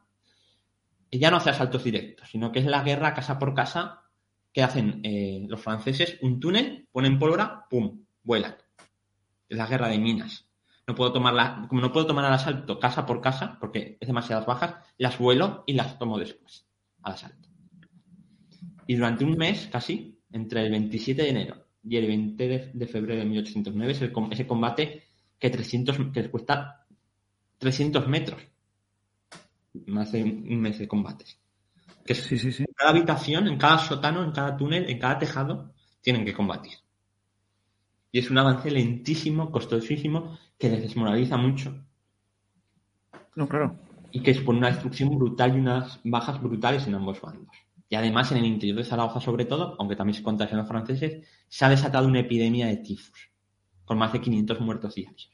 [1.11, 4.03] ya no hace asaltos directos, sino que es la guerra casa por casa
[4.51, 8.55] que hacen eh, los franceses, un túnel, ponen pólvora, ¡pum!, vuelan.
[9.47, 10.49] Es la guerra de minas.
[10.87, 14.45] No puedo tomar como no puedo tomar al asalto casa por casa, porque es demasiadas
[14.45, 16.65] bajas, las vuelo y las tomo después,
[17.03, 17.49] al asalto.
[18.87, 23.19] Y durante un mes, casi, entre el 27 de enero y el 20 de, febrero
[23.19, 24.01] de 1809, es
[24.31, 25.03] ese combate
[25.37, 26.85] que, 300, que cuesta
[27.59, 28.41] 300 metros
[29.87, 31.39] más de un mes de combates.
[32.05, 32.63] Que sí, sí, sí.
[32.63, 36.73] En cada habitación, en cada sótano, en cada túnel, en cada tejado, tienen que combatir.
[38.11, 41.83] Y es un avance lentísimo, costosísimo, que les desmoraliza mucho.
[43.35, 43.77] No, claro.
[44.11, 47.55] Y que expone una destrucción brutal y unas bajas brutales en ambos bandos.
[47.89, 51.25] Y además, en el interior de Zaragoza, sobre todo, aunque también se contagian los franceses,
[51.47, 53.29] se ha desatado una epidemia de tifus,
[53.85, 55.29] con más de 500 muertos diarios.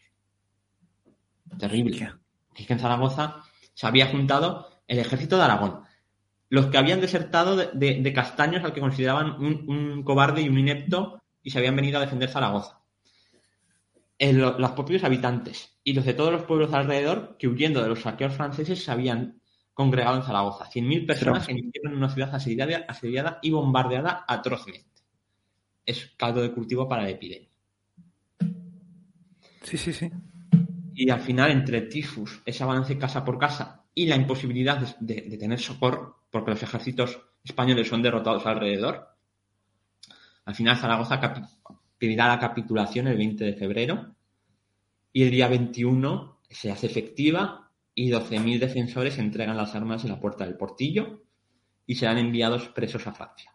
[1.58, 2.14] Terrible.
[2.56, 5.82] Es que en Zaragoza se había juntado el ejército de Aragón.
[6.50, 11.50] Los que habían desertado de, Castaños, al que consideraban un, cobarde y un inepto, y
[11.50, 12.80] se habían venido a defender Zaragoza.
[14.20, 18.36] los propios habitantes y los de todos los pueblos alrededor que huyendo de los saqueos
[18.36, 19.42] franceses se habían
[19.74, 20.70] congregado en Zaragoza.
[20.70, 24.86] 100.000 personas que en una ciudad asediada, asediada y bombardeada atrozmente.
[25.86, 27.50] Es caldo de cultivo para la epidemia.
[29.64, 30.12] Sí, sí, sí
[30.94, 35.60] y al final entre tifus, ese avance casa por casa y la imposibilidad de, tener
[35.60, 39.08] socorro porque los ejércitos españoles son derrotados alrededor.
[40.46, 41.20] Al final Zaragoza
[41.98, 44.16] pedirá la capitulación el 20 de febrero
[45.12, 50.20] y el día 21 se hace efectiva y 12.000 defensores entregan las armas en la
[50.20, 51.24] puerta del portillo
[51.86, 53.54] y serán enviados presos a Francia,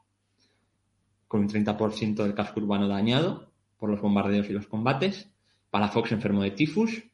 [1.26, 5.30] con un 30% del casco urbano dañado por los bombardeos y los combates,
[5.70, 7.07] Palafox enfermo de tifus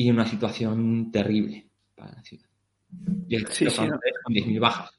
[0.00, 2.46] y una situación terrible para la ciudad.
[3.28, 4.98] Y el sí, sí, con 10.000 bajas.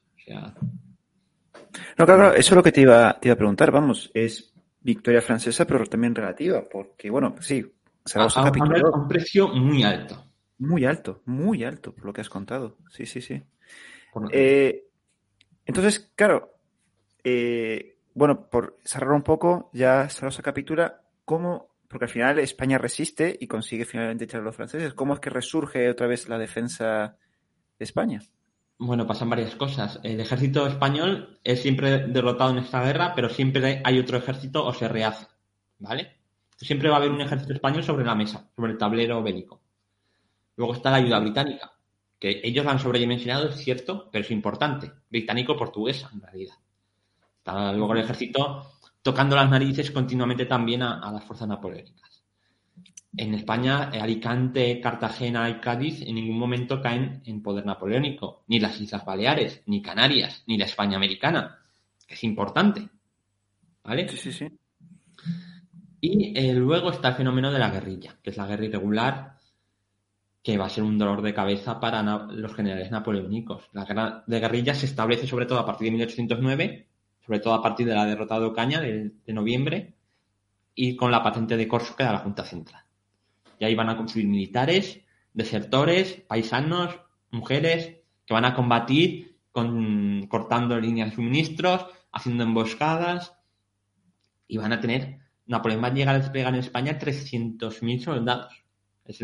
[1.98, 5.20] No, claro, eso es lo que te iba, te iba a preguntar, vamos, es victoria
[5.20, 7.68] francesa, pero también relativa, porque, bueno, sí,
[8.06, 10.24] Zaragoza a, a un precio muy alto.
[10.58, 12.76] Muy alto, muy alto, por lo que has contado.
[12.88, 13.42] Sí, sí, sí.
[14.30, 14.84] Eh,
[15.66, 16.54] entonces, claro,
[17.24, 21.71] eh, bueno, por cerrar un poco, ya Zaragoza captura, ¿cómo?
[21.92, 24.94] Porque al final España resiste y consigue finalmente echar a los franceses.
[24.94, 27.18] ¿Cómo es que resurge otra vez la defensa
[27.78, 28.22] de España?
[28.78, 30.00] Bueno, pasan varias cosas.
[30.02, 34.72] El ejército español es siempre derrotado en esta guerra, pero siempre hay otro ejército o
[34.72, 35.26] se rehace,
[35.80, 36.16] ¿vale?
[36.56, 39.60] Siempre va a haber un ejército español sobre la mesa, sobre el tablero bélico.
[40.56, 41.72] Luego está la ayuda británica,
[42.18, 44.90] que ellos la han sobredimensionado, es cierto, pero es importante.
[45.10, 46.54] Británico-portuguesa, en realidad.
[47.44, 52.12] Luego el ejército tocando las narices continuamente también a, a las fuerzas napoleónicas
[53.16, 58.80] en España, Alicante, Cartagena y Cádiz en ningún momento caen en poder napoleónico, ni las
[58.80, 61.58] Islas Baleares, ni Canarias, ni la España americana,
[62.06, 62.88] que es importante.
[63.84, 64.08] ¿Vale?
[64.08, 64.58] Sí, sí, sí.
[66.00, 69.36] Y eh, luego está el fenómeno de la guerrilla, que es la guerra irregular,
[70.42, 73.68] que va a ser un dolor de cabeza para los generales napoleónicos.
[73.72, 76.88] La guerra de guerrilla se establece sobre todo a partir de 1809,
[77.24, 79.94] sobre todo a partir de la derrota de Ocaña de, noviembre,
[80.74, 82.82] y con la patente de Corso que da la Junta Central.
[83.58, 85.00] Y ahí van a construir militares,
[85.32, 86.98] desertores, paisanos,
[87.30, 93.34] mujeres, que van a combatir con, cortando líneas de suministros, haciendo emboscadas,
[94.48, 98.64] y van a tener, Napoleón va a llegar a desplegar en España 300.000 soldados.
[99.04, 99.20] Es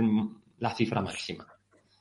[0.58, 1.46] la cifra máxima.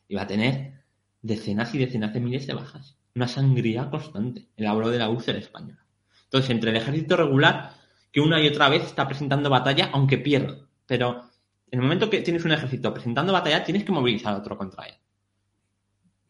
[0.08, 0.84] Y va a tener
[1.22, 2.98] decenas y decenas de miles de bajas.
[3.16, 4.48] Una sangría constante.
[4.56, 5.87] El abuelo de la úlcera española.
[6.28, 7.74] Entonces, entre el ejército regular,
[8.12, 10.58] que una y otra vez está presentando batalla, aunque pierda.
[10.86, 11.24] Pero
[11.72, 14.86] en el momento que tienes un ejército presentando batalla, tienes que movilizar a otro contra
[14.86, 14.96] él.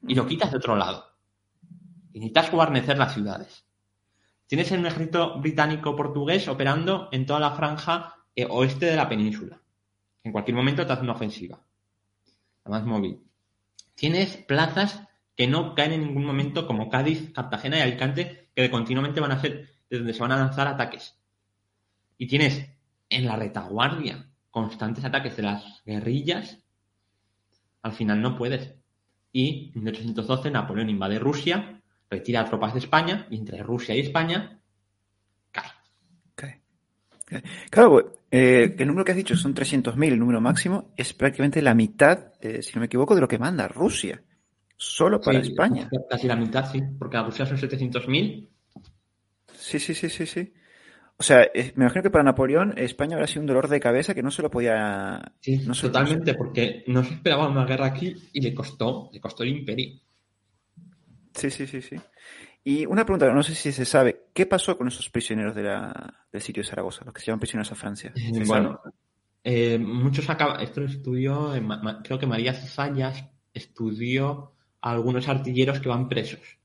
[0.07, 1.05] Y lo quitas de otro lado.
[2.13, 3.65] Y necesitas guarnecer las ciudades.
[4.47, 9.59] Tienes un ejército británico-portugués operando en toda la franja eh, oeste de la península.
[10.23, 11.59] En cualquier momento te hace una ofensiva.
[12.65, 13.21] La más móvil.
[13.95, 15.03] Tienes plazas
[15.35, 19.41] que no caen en ningún momento como Cádiz, Cartagena y Alicante, que continuamente van a
[19.41, 21.15] ser desde donde se van a lanzar ataques.
[22.17, 22.69] Y tienes
[23.09, 26.59] en la retaguardia constantes ataques de las guerrillas,
[27.81, 28.73] al final no puedes.
[29.31, 34.59] Y en 1812 Napoleón invade Rusia, retira tropas de España y entre Rusia y España
[35.51, 35.71] cae.
[36.33, 36.61] cae.
[37.69, 41.73] Claro, eh, el número que has dicho son 300.000, el número máximo, es prácticamente la
[41.73, 44.21] mitad, eh, si no me equivoco, de lo que manda Rusia.
[44.75, 45.89] Solo para España.
[46.09, 48.47] Casi la mitad, sí, porque a Rusia son 700.000.
[49.67, 50.53] Sí, sí, sí, sí, sí.
[51.17, 54.23] O sea, me imagino que para Napoleón España habrá sido un dolor de cabeza que
[54.23, 55.33] no se lo podía.
[55.41, 59.49] Sí, totalmente, porque no se esperaba una guerra aquí y le costó, le costó el
[59.49, 59.99] imperio.
[61.33, 61.97] Sí, sí, sí, sí.
[62.63, 66.25] Y una pregunta, no sé si se sabe, ¿qué pasó con esos prisioneros de la,
[66.31, 68.13] del sitio de Zaragoza, los que se llaman prisioneros a Francia?
[68.45, 68.79] Bueno,
[69.43, 71.51] eh, muchos acaban, esto lo estudió,
[72.05, 76.57] creo que María Cezallas estudió a algunos artilleros que van presos.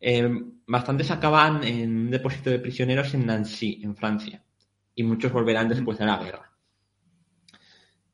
[0.00, 0.28] Eh,
[0.66, 4.44] bastantes acaban en un depósito de prisioneros en Nancy, en Francia,
[4.94, 6.52] y muchos volverán después de la guerra.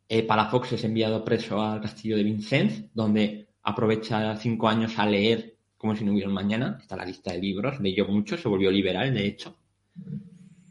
[0.09, 5.57] Eh, Palafox es enviado preso al castillo de Vincennes, donde aprovecha cinco años a leer
[5.77, 6.79] como si no hubiera un mañana.
[6.81, 9.59] Está la lista de libros, leyó mucho, se volvió liberal, de hecho.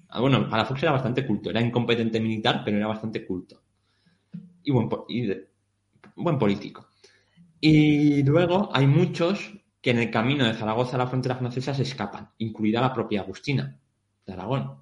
[0.09, 3.61] Ah, bueno, Palafox era bastante culto, era incompetente militar, pero era bastante culto.
[4.64, 5.32] Y buen, y
[6.16, 6.88] buen político.
[7.59, 9.53] Y luego hay muchos
[9.84, 13.19] que en el camino de Zaragoza a la frontera francesa se escapan, incluida la propia
[13.19, 13.77] Agustina
[14.25, 14.77] de Aragón.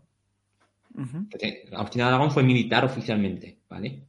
[1.73, 4.03] Agustina de Aragón fue militar oficialmente, ¿vale?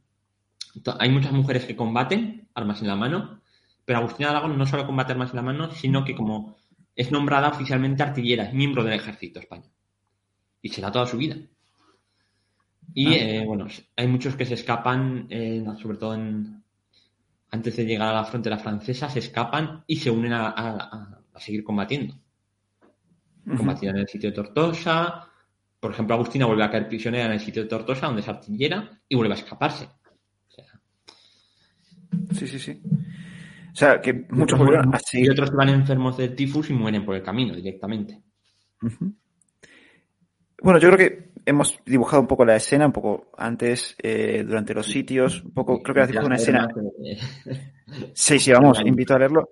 [0.99, 3.41] hay muchas mujeres que combaten armas en la mano,
[3.85, 6.57] pero Agustina de Aragón no solo combate armas en la mano, sino que como
[6.95, 9.71] es nombrada oficialmente artillera, es miembro del ejército español.
[10.61, 11.37] Y será toda su vida.
[12.93, 13.17] Y ah.
[13.17, 13.65] eh, bueno,
[13.95, 16.62] hay muchos que se escapan, eh, sobre todo en,
[17.53, 22.15] antes de llegar a la frontera francesa, se escapan y se unen a, seguir combatiendo.
[23.45, 25.27] Combatirán en el sitio de Tortosa.
[25.79, 28.99] Por ejemplo, Agustina vuelve a caer prisionera en el sitio de Tortosa, donde es artillera,
[29.07, 29.87] y vuelve a escaparse.
[32.31, 32.81] Sí, sí, sí.
[33.71, 35.21] O sea, que muchos murieron así.
[35.21, 38.19] Y otros van enfermos de tifus y mueren por el camino directamente.
[40.63, 44.73] Bueno, yo creo que hemos dibujado un poco la escena, un poco antes, eh, durante
[44.73, 46.67] los sitios, un poco, creo que has dibujado una escena.
[48.13, 49.49] Sí, sí, vamos, invito a leerlo.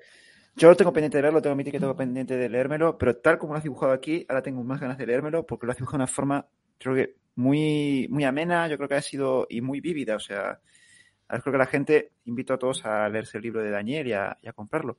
[0.55, 3.53] Yo lo tengo pendiente de leerlo, tengo que tengo pendiente de leérmelo, pero tal como
[3.53, 6.03] lo has dibujado aquí, ahora tengo más ganas de leérmelo porque lo has dibujado de
[6.03, 6.47] una forma,
[6.79, 10.59] creo que muy, muy amena, yo creo que ha sido y muy vívida, o sea,
[11.27, 14.37] creo que la gente, invito a todos a leerse el libro de Daniel y a,
[14.55, 14.97] comprarlo.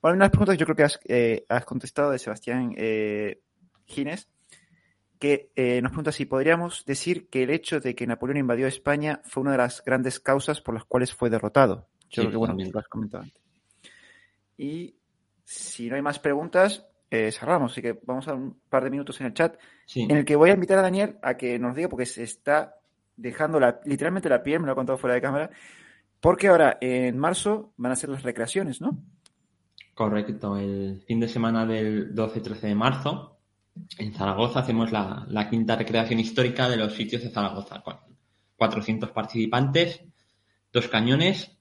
[0.00, 3.40] Bueno, una de las preguntas que yo creo que has, eh, contestado de Sebastián eh,
[3.84, 4.28] Gines,
[5.20, 9.20] que eh, nos pregunta si podríamos decir que el hecho de que Napoleón invadió España
[9.24, 11.86] fue una de las grandes causas por las cuales fue derrotado.
[12.08, 13.42] Yo creo que, bueno, lo has comentado antes.
[14.56, 14.96] Y
[15.44, 17.72] si no hay más preguntas, eh, cerramos.
[17.72, 19.56] Así que vamos a un par de minutos en el chat,
[19.94, 22.76] en el que voy a invitar a Daniel a que nos diga, porque se está
[23.16, 25.50] dejando la, literalmente la piel, me lo ha contado fuera de cámara,
[26.18, 28.98] porque ahora en marzo van a ser las recreaciones, ¿no?
[29.94, 33.29] Correcto, el fin de semana del 12-13 de marzo,
[33.98, 37.96] en Zaragoza hacemos la, quinta recreación histórica de los sitios de Zaragoza, con
[38.56, 40.02] 400 participantes,
[40.72, 41.56] dos cañones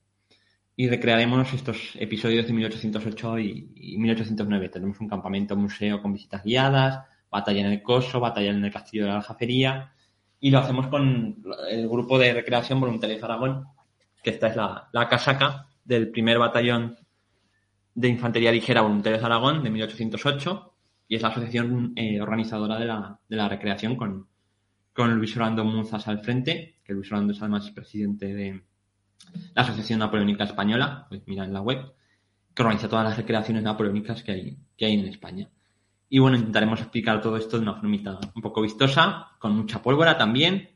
[0.75, 4.69] y recrearemos estos episodios de 1808 y, 1809.
[4.69, 9.03] Tenemos un campamento museo con visitas guiadas, batalla en el Coso, batalla en el Castillo
[9.03, 9.93] de la Aljafería
[10.39, 13.65] y lo hacemos con el grupo de recreación Voluntarios Aragón,
[14.23, 16.97] que esta es la, casaca del primer batallón
[17.93, 20.68] de infantería ligera Voluntarios de Aragón de 1808
[21.09, 24.27] y es la asociación eh, organizadora de la, de la recreación con,
[24.93, 28.61] con Luis Orlando Munzas al frente, que Luis Orlando es además presidente de,
[29.53, 31.93] la Asociación Napoleónica Española, pues mira en la web,
[32.53, 35.49] que organiza todas las recreaciones napoleónicas que hay, que hay en España.
[36.09, 40.17] Y bueno, intentaremos explicar todo esto de una formita un poco vistosa, con mucha pólvora
[40.17, 40.69] también.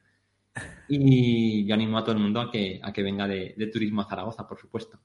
[0.87, 4.05] Y yo animo a todo el mundo a que, a que venga de, turismo a
[4.05, 4.99] Zaragoza, por supuesto.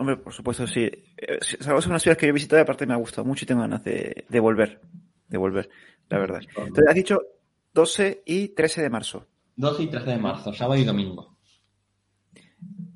[0.00, 0.90] Hombre, por supuesto, sí.
[1.18, 3.44] Eh, Zaragoza es una ciudad que yo he visitado y aparte me ha gustado mucho
[3.44, 4.80] y tengo ganas de, de volver.
[5.28, 5.68] De volver,
[6.08, 6.40] la verdad.
[6.56, 7.20] Entonces, has dicho
[7.74, 9.26] 12 y 13 de marzo.
[9.56, 11.36] 12 y 13 de marzo, sábado y domingo.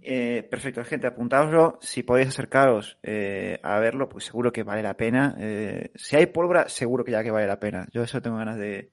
[0.00, 1.78] Eh, perfecto, gente, apuntaoslo.
[1.82, 5.36] Si podéis acercaros eh, a verlo, pues seguro que vale la pena.
[5.38, 7.86] Eh, si hay pólvora, seguro que ya que vale la pena.
[7.92, 8.90] Yo eso tengo ganas de,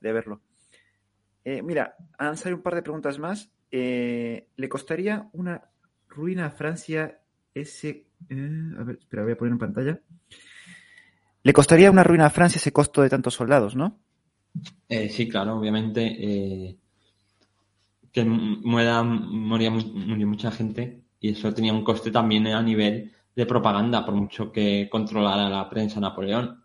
[0.00, 0.40] verlo.
[1.44, 3.50] mira, han salido un par de preguntas más.
[3.72, 5.68] ¿Le costaría una
[6.08, 7.20] ruina a Francia
[7.54, 8.06] ese...
[8.30, 10.00] a ver, espera, voy a poner en pantalla.
[11.42, 13.98] ¿Le costaría una ruina a Francia ese costo de tantos soldados, no?
[14.88, 16.76] sí, claro, obviamente
[18.12, 24.04] que muera, moría, mucha gente y eso tenía un coste también a nivel de propaganda,
[24.04, 26.64] por mucho que controlara la prensa Napoleón.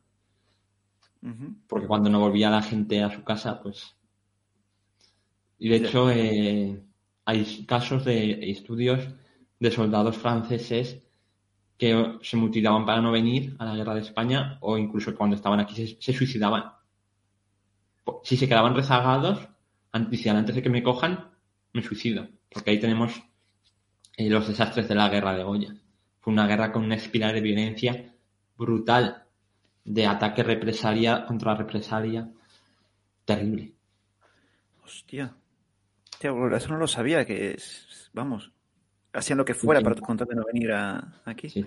[1.67, 3.95] Porque cuando no volvía la gente a su casa, pues...
[5.57, 6.83] Y de hecho eh,
[7.25, 9.07] hay casos de estudios
[9.59, 11.01] de soldados franceses
[11.77, 15.59] que se mutilaban para no venir a la guerra de España o incluso cuando estaban
[15.59, 16.71] aquí se, suicidaban.
[18.23, 19.47] Si se quedaban rezagados,
[19.91, 21.31] antes de que me cojan,
[21.73, 23.21] me suicido, porque ahí tenemos
[24.17, 25.75] eh, los desastres de la guerra de Goya.
[26.19, 28.13] Fue una guerra con una espiral de violencia
[28.57, 29.25] brutal,
[29.83, 32.29] de ataque represalia contra represalia,
[33.25, 33.73] terrible.
[34.83, 35.35] Hostia.
[36.19, 38.51] eso no lo sabía, que es, vamos,
[39.15, 41.65] hacían lo que fuera para contar de no venir aquí.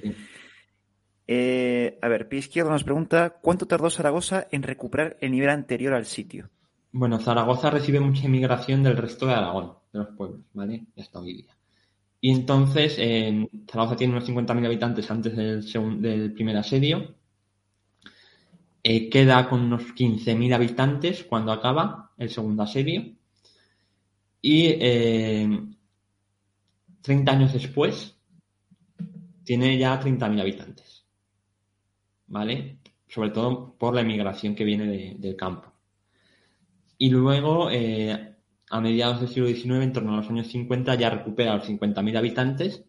[1.26, 5.92] Eh, a ver, Pie Izquierdo nos pregunta, ¿cuánto tardó Zaragoza en recuperar el nivel anterior
[5.92, 6.48] al sitio?
[6.92, 10.86] Bueno, Zaragoza recibe mucha inmigración del resto de Aragón de los pueblos, ¿vale?
[10.96, 11.56] Hasta hoy día.
[12.20, 17.14] Y entonces, eh, Zaragoza tiene unos 50.000 habitantes antes del, del primer asedio.
[18.82, 23.12] Eh, queda con unos 15.000 habitantes cuando acaba el segundo asedio.
[24.40, 24.76] Y
[27.02, 28.16] 30 eh, años después,
[29.44, 31.06] tiene ya 30.000 habitantes.
[32.26, 32.80] ¿Vale?
[33.08, 35.72] Sobre todo por la emigración que viene del campo.
[36.98, 38.34] Y luego, eh,
[38.70, 42.18] a mediados del siglo XIX, en torno a los años 50, ya recupera los 50.000
[42.18, 42.84] habitantes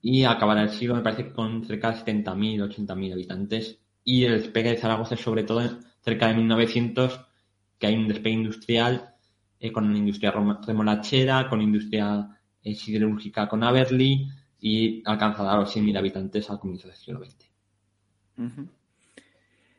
[0.00, 3.78] y acabará el siglo, me parece, con cerca de 70.000, 80.000 habitantes.
[4.04, 5.62] Y el despegue de Zaragoza, sobre todo
[6.02, 7.20] cerca de 1900,
[7.78, 9.14] que hay un despegue industrial
[9.58, 12.28] eh, con industria remolachera, con industria
[12.64, 14.28] siderúrgica con Averly
[14.60, 18.70] y alcanzará los 100.000 habitantes al comienzo del siglo XX.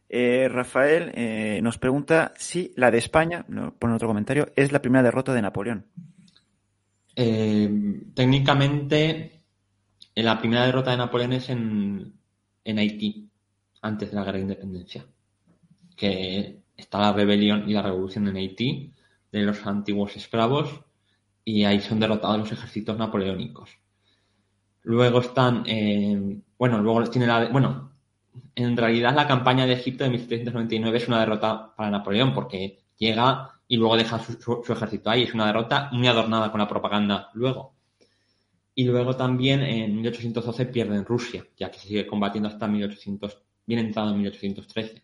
[0.07, 3.45] Eh, Rafael eh, nos pregunta si la de España,
[3.79, 5.85] pone otro comentario, es la primera derrota de Napoleón.
[7.15, 7.69] Eh,
[8.13, 9.41] técnicamente,
[10.13, 12.13] la primera derrota de Napoleón es en,
[12.65, 13.27] Haití,
[13.81, 15.05] antes de la guerra de independencia.
[15.95, 18.93] Que está la rebelión y la revolución en Haití
[19.31, 20.84] de los antiguos esclavos
[21.45, 23.69] y ahí son derrotados los ejércitos napoleónicos.
[24.81, 27.91] Luego están, eh, bueno, luego tiene la, bueno,
[28.55, 33.51] en realidad la campaña de Egipto de 1799 es una derrota para Napoleón porque llega
[33.67, 35.23] y luego deja su, ejército ahí.
[35.23, 37.75] Es una derrota muy adornada con la propaganda luego.
[38.73, 43.41] Y luego también en 1812 pierde en Rusia, ya que se sigue combatiendo hasta 1800,
[43.65, 45.03] bien entrado en 1813.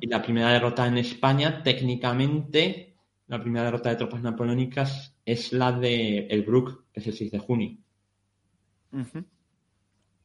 [0.00, 2.91] Y la primera derrota en España, técnicamente,
[3.32, 7.32] la primera derrota de tropas napoleónicas es la de El Brook, que es el 6
[7.32, 7.78] de junio.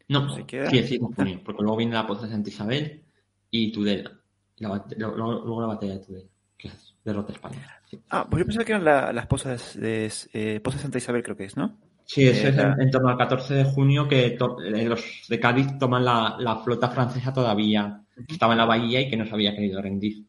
[0.10, 3.06] No, sí, el 6 de junio, porque luego viene la poza de Santa Isabel
[3.50, 4.12] y Tudela.
[4.58, 7.82] luego, la batalla de Tudela, que es derrota española.
[8.10, 11.56] Ah, pues yo pensaba que eran las pozas de, eh, Santa Isabel, creo que es,
[11.56, 11.78] ¿no?
[12.04, 15.78] Sí, eso es eh, en, torno al 14 de junio que eh, los de Cádiz
[15.80, 19.56] toman la, flota francesa todavía, que estaba en la bahía y que no se había
[19.56, 20.26] querido rendir.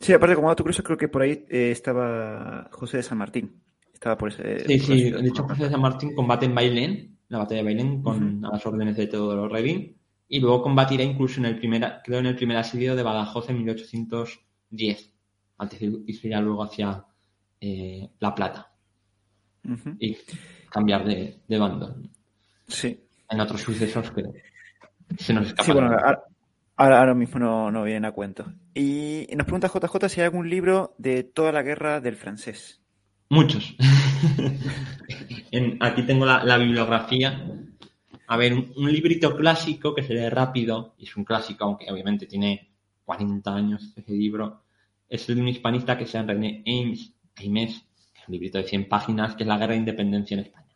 [0.00, 3.62] Sí, aparte, como dato curioso, creo que por ahí estaba José de San Martín.
[3.92, 4.66] Estaba por ese.
[4.66, 8.02] Sí, sí, de hecho, José de San Martín combate en Bailén, la batalla de Bailén,
[8.02, 12.26] con las órdenes de Teodoro Redín, y luego combatirá incluso en el primer, creo en
[12.26, 15.12] el primer asedio de Badajoz en 1810,
[15.58, 17.04] antes de ir luego hacia
[17.60, 18.72] eh, La Plata
[19.98, 20.16] y
[20.70, 21.96] cambiar de, bando.
[22.66, 22.98] Sí.
[23.28, 24.22] En otros sucesos que
[25.18, 25.66] se nos escapan.
[25.66, 26.24] Sí, bueno, ahora,
[27.14, 28.52] mismo no, no vienen a cuento.
[28.74, 32.80] Y nos pregunta JJ si hay algún libro de toda la guerra del francés.
[33.28, 33.76] Muchos.
[35.80, 37.46] aquí tengo la, bibliografía.
[38.26, 42.26] A ver, un, librito clásico que se lee rápido, y es un clásico, aunque obviamente
[42.26, 42.70] tiene
[43.04, 44.62] 40 años ese libro,
[45.08, 47.84] es el de un hispanista que se llama René Ames, Ames
[48.26, 50.66] un librito de 100 páginas, que es la guerra de independencia en España.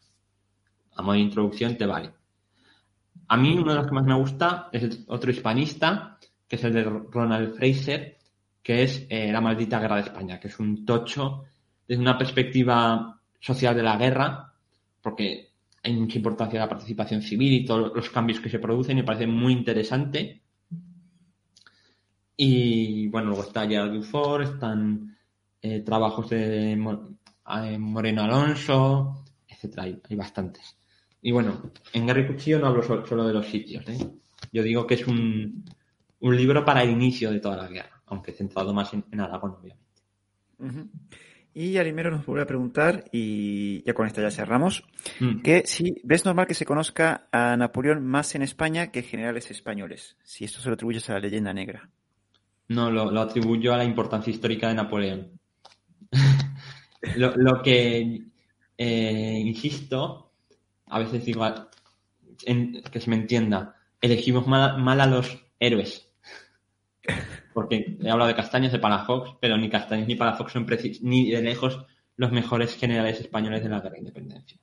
[0.96, 2.10] A modo de introducción te vale.
[3.28, 6.72] A mí uno de los que más me gusta es otro hispanista, que es el
[6.72, 8.18] de Ronald Fraser,
[8.62, 11.44] que es eh, La maldita guerra de España, que es un tocho
[11.86, 14.52] desde una perspectiva social de la guerra,
[15.02, 15.50] porque
[15.82, 19.00] hay mucha importancia de la participación civil y todos los cambios que se producen y
[19.02, 20.42] me parece muy interesante.
[22.36, 25.16] Y bueno, luego está Gerard Dufour, están
[25.60, 26.74] eh, trabajos de
[27.78, 30.76] Moreno Alonso, etcétera, hay, bastantes.
[31.26, 33.98] Y bueno, en Gary Cuchillo no hablo solo, de los sitios, ¿eh?
[34.52, 35.64] Yo digo que es un,
[36.20, 40.92] libro para el inicio de toda la guerra, aunque centrado más en, Aragón, obviamente.
[41.54, 44.84] Y Alimero nos vuelve a preguntar, y ya con esto ya cerramos,
[45.18, 45.40] mm.
[45.40, 50.18] que si ves normal que se conozca a Napoleón más en España que generales españoles,
[50.24, 51.88] si esto se lo atribuyes a la leyenda negra.
[52.68, 55.40] No, lo, lo atribuyo a la importancia histórica de Napoleón.
[57.16, 58.22] Lo, que
[58.78, 60.33] eh, insisto,
[60.86, 61.44] a veces digo,
[62.44, 66.08] que se me entienda, elegimos mal, a los héroes.
[67.52, 70.66] Porque he hablado de Castaños, de Palafox, pero ni Castaños ni Palafox son
[71.02, 71.84] ni de lejos
[72.16, 74.58] los mejores generales españoles de la guerra de independencia.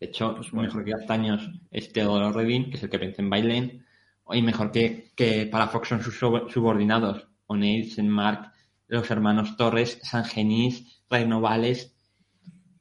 [0.00, 3.30] De hecho, pues mejor que Castaños es Teodoro Redín, que es el que vence en
[3.30, 3.86] Bailén,
[4.30, 8.52] y mejor que, que Palafox son sus subordinados, O'Neill, Mark,
[8.88, 11.96] los hermanos Torres, San Genís, renovales,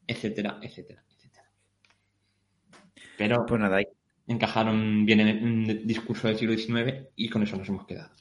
[0.07, 1.04] etcétera, etcétera.
[3.17, 3.79] Pero pues nada,
[4.27, 8.11] encajaron bien en el discurso del siglo XIX y con eso nos hemos quedado.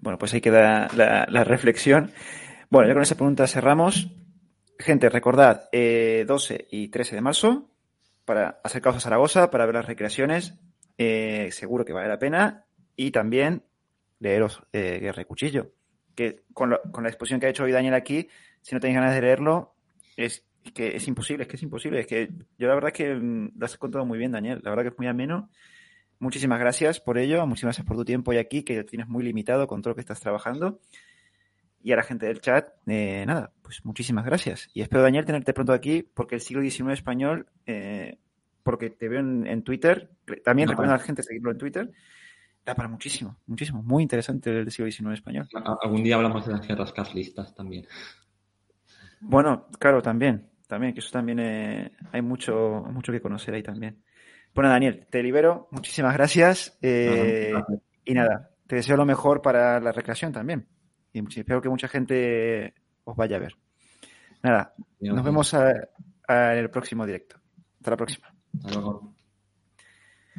[0.00, 2.12] Bueno, pues ahí queda la, reflexión.
[2.70, 4.12] Bueno, ya con esa pregunta cerramos.
[4.78, 7.70] Gente, recordad, 12 eh, y 13 de marzo,
[8.24, 10.54] para acercaros a Zaragoza, para ver las recreaciones.
[10.96, 12.64] Eh, seguro que vale la pena.
[12.94, 13.64] Y también
[14.20, 15.72] leeros eh, Guerra y Cuchillo
[16.18, 18.28] que con, con, la exposición que ha hecho hoy Daniel aquí,
[18.60, 19.76] si no tenéis ganas de leerlo,
[20.16, 22.00] es que es imposible, es que es imposible.
[22.00, 24.60] Es que yo la verdad es que mm, lo has contado muy bien, Daniel.
[24.62, 25.50] La verdad que es muy ameno.
[26.18, 27.46] Muchísimas gracias por ello.
[27.46, 29.94] Muchísimas gracias por tu tiempo hoy aquí, que lo tienes muy limitado con todo lo
[29.94, 30.80] que estás trabajando.
[31.80, 34.68] Y a la gente del chat, eh, nada, pues muchísimas gracias.
[34.74, 38.18] Y espero, Daniel, tenerte pronto aquí, porque el siglo XIX español, eh,
[38.64, 40.10] porque te veo en, Twitter,
[40.44, 41.92] también recomiendo a la gente seguirlo en Twitter,
[42.74, 43.82] para muchísimo, muchísimo.
[43.82, 45.48] Muy interesante el siglo XIX español.
[45.82, 47.86] Algún día hablamos de las guerras carlistas también.
[49.20, 50.48] Bueno, claro, también.
[50.66, 54.02] También, que eso también eh, hay mucho, mucho que conocer ahí también.
[54.54, 55.68] Bueno, Daniel, te libero.
[55.70, 56.78] Muchísimas gracias.
[56.82, 57.54] Eh,
[58.04, 60.66] y nada, te deseo lo mejor para la recreación también.
[61.12, 62.74] Y espero que mucha gente
[63.04, 63.56] os vaya a ver.
[64.42, 65.78] Nada, nos vemos en
[66.28, 67.36] el próximo directo.
[67.78, 68.34] Hasta la próxima.
[68.62, 69.17] Hasta luego.